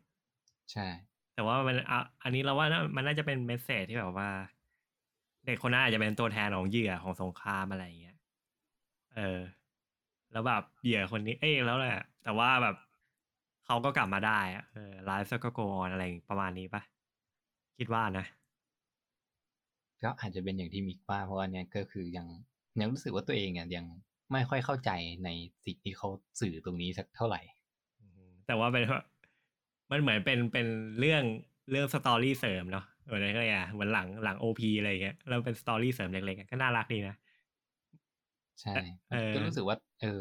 [0.73, 0.87] ใช่
[1.35, 4.29] แต่ว่ามันอะอันนี้เราว่าน่ามันน่าจะเป็น message ที่แบบว่า
[5.47, 8.17] เด็กคนนั้นอาจจะเป็นตัวแทนของเหยื่อของสงครามอะไรอย่างเงี้ย
[9.17, 9.41] เออ
[10.33, 12.77] แล้วแบบเหยื่อคนนี้ เอ้ยแล้วแหละแต่ว่าแบบ
[13.65, 16.83] เขาก็กลับมาได้อะเออไลฟ์ก็โกอนอะไรประมาณนี้ปะ
[17.79, 18.25] คิดว่านะ
[20.03, 22.27] ก็อาจจะเป็นอย่างที่มิกว่าเพราะว่าเนี้ยก็คือยัง
[22.81, 23.87] ยังรู้สึกว่าตัวเองอะยัง
[24.33, 24.91] ไม่ค่อยเข้าใจ
[25.25, 25.29] ใน
[25.65, 26.09] สิ่งที่เขา
[26.41, 27.41] สื่อตรงนี้สักเท่าไหร่
[28.01, 28.85] อืมแต่ว่าเป็น
[29.91, 30.67] มันเหมือนเป็นเป็น
[31.01, 31.23] เรื่อง
[31.71, 37.17] เรื่อง story เสริมเนาะเหมือนอะไรอะเหมือนหลังหลัง OP อะไรอย่างเงี้ยแล้วเป็น story เสริมเล็กๆก็น่ารักดีนะ
[38.61, 38.75] ใช่
[39.13, 40.19] เออก็รู้สึกว่า เออ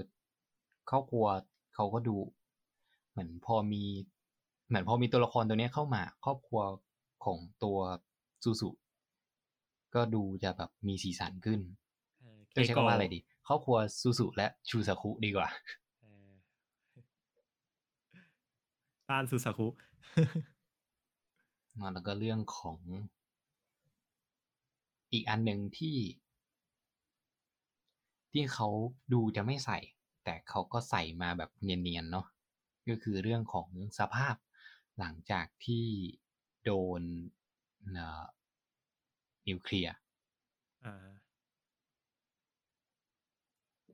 [0.89, 1.25] ครอบครัว
[1.75, 2.15] เขาก็ดู
[3.11, 3.83] เหมือนพอมี
[4.67, 6.61] เหมือนพอมีตัวละครตัวเนี้ยเข้ามา ครอบครัว
[7.25, 7.77] ของตัว
[8.43, 8.69] ซูซู
[9.95, 11.59] ก็ดูจะแบบมีสีสันขึ้น
[12.19, 15.47] เออจะใช้คำว่าอะไรดี ครอบครัวซูซูและชูซาคุดีกว่า
[16.01, 16.31] เออ
[19.09, 19.67] บ้านซูซาคุ
[21.79, 22.79] มาแล้วก็เรื่องของ
[25.13, 25.97] อีกอันหนึ่งที่
[28.31, 28.67] ที่เขา
[29.13, 29.79] ดูจะไม่ใส่
[30.23, 32.25] แต่เขาก็ใส่มาแบบเนียนๆเนาะ
[32.89, 33.67] ก็คือเรื่องของ
[33.99, 34.35] สภาพ
[34.99, 35.85] หลังจากที่
[36.65, 37.01] โดน
[37.93, 38.23] เอ่อ
[39.47, 39.95] นิวเคลียร์
[40.85, 41.07] อ่า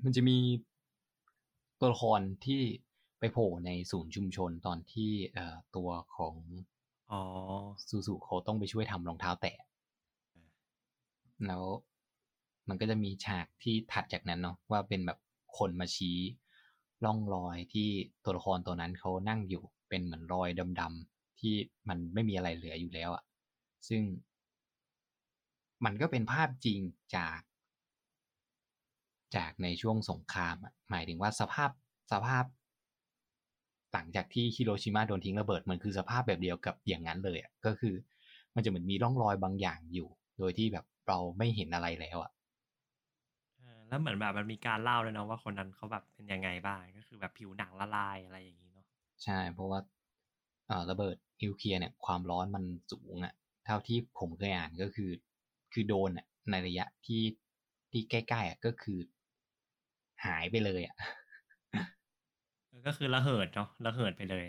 [0.03, 0.37] มันจะมี
[1.79, 2.61] ตัวละครที่
[3.19, 6.35] ไปโผล่ในศูนย์ชุมชนตอนที่เอ่อตัวของ
[7.11, 7.21] อ๋อ
[7.87, 9.57] ซูซูเขาต้องไปช่วยทำรองเท้าแตะ
[11.47, 11.63] แล้ว
[12.69, 15.19] มันก็จะมีฉากที่ถัดจากนั้นเนาะว่าเป็นแบบ
[15.57, 16.17] คนมาชี้
[17.05, 17.89] ร่องรอยที่
[18.23, 20.49] ตัวละครตัวนั้นเขานั่งอยู่เป็นเหมือนรอย
[20.81, 21.53] ดำๆที่
[21.89, 23.23] มันไม่มีอะไรเหลืออยู่แล้วอะ
[23.87, 24.01] ซึ่ง
[25.85, 26.79] มันก็เป็นภาพจริง
[27.15, 27.39] จาก
[29.35, 31.69] จากในช่วงสงครามอะหมายถึงว่าสภาพ
[32.11, 32.45] สภาพ
[33.93, 37.95] หลังจากที่ฮิโรชิมาโดนทิ้งระเบิดมันคือสภาพแบบเดียวกับอย่างนั้นเลยอะก็คือ
[38.55, 40.07] มันจะเหมือนมีร่องรอยบางอย่างอยู่
[40.39, 42.31] โดยที่แบบเราไม่เห็นอะไรแล้วอะ
[43.59, 48.85] เออแล้วเหมือนแบบมันมีการเล่าเลยเนาะว่าคนนั้นเขาแบบเป็นยังไงบ้างก็คือแบบผิวหนังละลายอะไรอย่างนี้เนาะ
[49.23, 49.79] ใช่ เพราะว่า
[50.67, 53.33] เอ่อระเบิดนิวเคลียร์เนี่ยความร้อนมันสูงอะ
[53.65, 55.11] เท่าที่ผมเคยอ่านก็คือ
[55.73, 57.23] คือโดนอะในระยะที่
[57.91, 58.99] ที่ใกล้ๆอะก็คือ
[60.25, 60.95] หายไปเลยอะ
[62.67, 64.45] เออก็คือระเหิดเนาะระเหิดไปเลย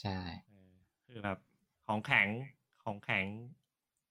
[0.00, 0.72] ใช่เออ
[1.06, 1.38] คือแบบ
[1.86, 2.28] ของแข็ง
[2.84, 3.24] ของแข็ง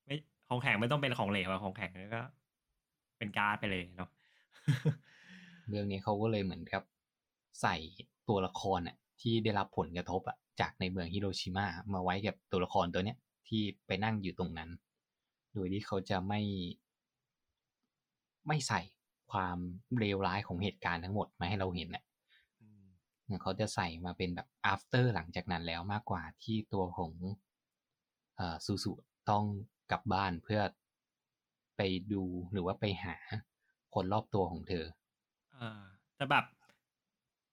[0.05, 0.15] ไม่
[0.47, 2.21] ของแข็งไม่ต้องเป็นของเหลวอะของแข็งแล้วก็
[3.17, 4.09] เป็นก๊าซไปเลยเนาะ
[5.69, 6.83] เรื่องนี้เขาก็เลยเหมือนกับ
[7.61, 7.75] ใส่
[8.29, 14.69] ตัวละครอะที่ได้รับผลกระทบอะจากในเมืองฮิโรชิมามาไว้กับตัวละครตัวเนี้ยที่ไปนั่งอยู่ตรงนั้น
[15.53, 16.41] โดยที่เขาจะไม่
[18.47, 18.81] ไม่ใส่
[19.31, 19.57] ความ
[19.99, 22.03] เลวร้ายของเหตุการณ์ทั้งหมดมาให้เราเห็นอะ
[22.61, 22.87] อืม
[23.25, 27.11] เนี่ยเขาจะใส่มาเป็นแบบ after หลังจากนั้นแล้วมากกว่าที่ตัวของ
[28.35, 28.91] เอ่อซูซู
[29.29, 29.45] ต้อง
[29.91, 30.61] กลับบ้านเพื่อ
[31.75, 33.15] ไปดูหรือว่าไปหา
[33.93, 34.85] คนรอบตัวของเธอ
[35.55, 35.83] อ่า
[36.15, 36.45] แต่แบบ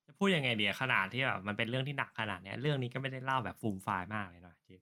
[0.05, 4.81] จะพูดยังไงเดียขนาดที่แบบมันเป็นเรื่องที่หนักขนาดเนี้ย เรื่องนี้ก็ไม่ได้เล่าแบบฟูมไฟายมากเลยเนาะจิ๊บ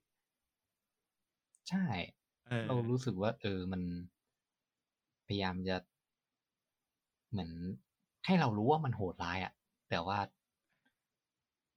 [1.69, 1.85] ใช่
[2.47, 3.81] เออเรารู้สึกว่า เออมัน
[5.27, 5.75] พยายามจะ
[7.35, 7.51] เหมือน
[8.25, 9.53] ให้เรารู้ว่ามันโหดร้ายอะ
[9.89, 10.17] แต่ว่า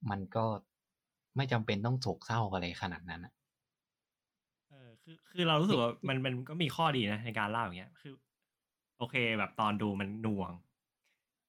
[0.09, 0.45] มันก็
[1.35, 3.33] ไม่จำเป็นต้องโศกเศร้าอะไรขนาดนั้นอะ
[4.69, 8.13] เออคือคือเรารู้สึกว่ามันมันก็มีข้อดีนะในการเล่าอย่างเงี้ย คือ
[8.97, 10.51] โอเค แบบตอนดูมันหน่วง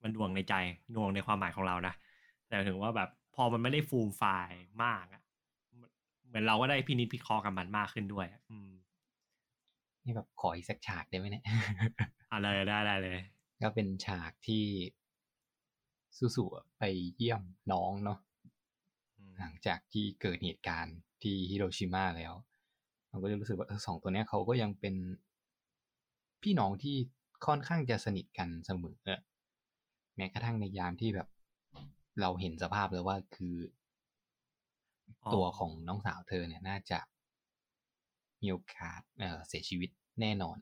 [0.03, 0.55] มันหน่วงในใจ
[0.93, 1.95] หน่วงในความหมายของเรานะ
[2.49, 5.23] แต่ถึงว่าแบบพอมันไม่ได้ฟูมไฟล์มากอะ
[6.27, 8.71] เหมือนเราก็ได้พินิจพิเคราะห์กับมันมากขึ้นด้วยอะอืม
[10.05, 11.45] นี่แบบขออีกสักฉากได้ไหมเนี่ย
[12.33, 13.19] อะไรได้ได้เลย
[13.63, 14.65] ก็เป็นฉากที่
[16.17, 16.45] ซูซู
[16.79, 16.83] ไป
[17.17, 17.43] เยี่ยม
[17.73, 18.19] น้องเนาะ
[19.17, 22.35] อืมหลังจากที่เกิดเหตุการณ์ที่ฮิโรชิมาแล้ว
[23.09, 24.95] เราก็จะรู้สึกว่าเออสองตัวเนี้ยเขาก็ยังเป็น
[26.43, 26.97] พี่น้องที่
[27.47, 28.97] ค่อนข้างจะสนิทกันเสมอ
[30.17, 31.29] แม้กระทั่งในยามที่แบบ
[32.21, 33.57] เราเห็นสภาพแล้วว่าคือ
[35.25, 36.99] อตัวของน้องสาวเธอเนี่ยน่าจะ
[38.41, 39.91] มีโอกาสเอ่อเสียชีวิต
[40.21, 40.57] แน่นอน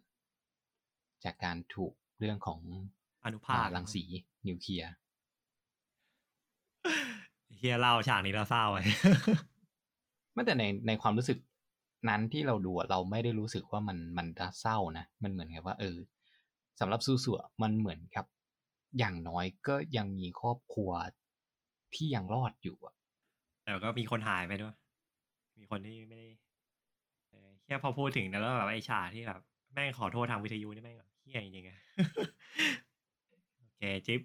[1.25, 2.61] จากการถูก เรื่องของ
[3.25, 4.03] อนุภาครังสี
[4.49, 4.93] นิวเคลียร์
[7.57, 8.83] เฮียเล่าฉากนี้เราเศร้าไว้
[10.33, 11.39] ไม่แต่ในในความรู้สึก
[12.09, 15.99] นั้นที่เราดูอะเราไม่ได้รู้สึกว่ามันมันจะเศร้านะ มันเหมือนกับว่า เออ
[16.81, 18.25] สำหรับซูซัวมันเหมือนกับ
[18.99, 20.91] อย่างน้อยก็ยังมีครอบครัว
[21.95, 22.95] ที่ยังรอดอยู่อะ
[23.65, 24.75] แต่ก็มีคนหายไปด้วย
[25.59, 26.29] มีคนที่ไม่ได้
[27.31, 29.41] เออแค่พอพูดถึงแล้วแบบไอ้ฉากที่แบบ
[29.75, 31.79] แม่งขอโทษทางวิทยุนี่แม่งแบบ เฮี้ยจริงๆอะ
[33.59, 34.21] โอเคจิ๊บ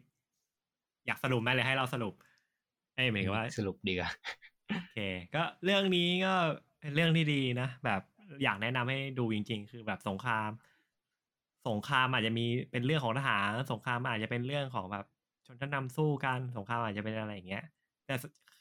[1.05, 2.13] อยากสรุปไหมเลยให้เราสรุป
[2.95, 4.09] เอ้ยหมายถึงว่าสรุปดีกว่า
[4.67, 4.99] โอเค
[5.35, 6.33] ก็เรื่องนี้ก็
[6.79, 8.01] เป็นเรื่องที่ดีนะแบบ
[8.43, 10.49] อยากแนะนำให้ดูจริง ๆ คือแบบสงคราม
[11.67, 15.05] สงครามอาจจะมีเป็นเรื่องของทหารสงครามอาจจะเป็นเรื่องของแบบ
[15.45, 17.63] ชนชั้นนำสู้กันสงครามอาจจะเป็นอะไรอย่างเงี้ย
[18.05, 18.15] แต่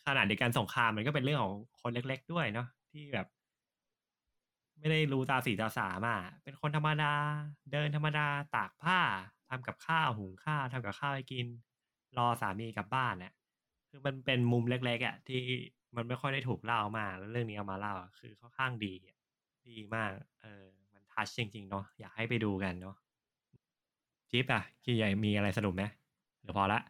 [0.06, 3.26] ขนาดเดียวกันสงครามมันก็เป็นเรื่องของคนเล็ก ๆ ด้วยเนาะที่แบบ
[4.82, 7.12] ไม่ได้รู้ตาสีตาสามอะเป็นคนธรรมดา
[7.72, 8.26] เดินธรรมดา
[8.56, 8.98] ตากผ้า
[9.48, 11.46] ทำกับข้าวหุงข้าวทำกับข้าวให้กิน
[12.18, 13.32] รอสามีกลับบ้านเนี่ย
[13.88, 15.42] คือมันเป็นมุมเล็กๆอะที่
[15.96, 19.18] มันไม่ค่อยได้ถูกเล่ามากแล้วเรื่องนี้เอามาเล่าอะคือค่อนข้างดีอะ
[19.68, 20.10] ดีมาก
[20.42, 22.96] เออ มันทัชจริง ๆ เนาะอยากให้ไปดูกันเนาะ
[24.30, 25.84] จิ๊บอะกี่ใหญ่มีอะไรสรุปไหม
[26.42, 26.80] หรือพอละ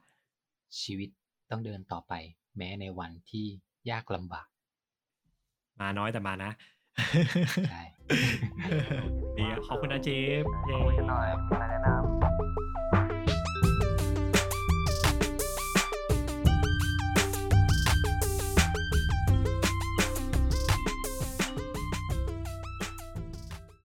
[0.80, 1.09] ชีวิต
[1.51, 2.12] ต้องเดินต่อไป
[2.57, 3.47] แม้ในวันที่
[3.90, 4.47] ยากลำบาก
[5.80, 6.53] มาน้อยแต่มานะ
[7.70, 7.82] ใช่
[9.36, 10.76] ดีอะขอบคุณนะจิ๊บเย้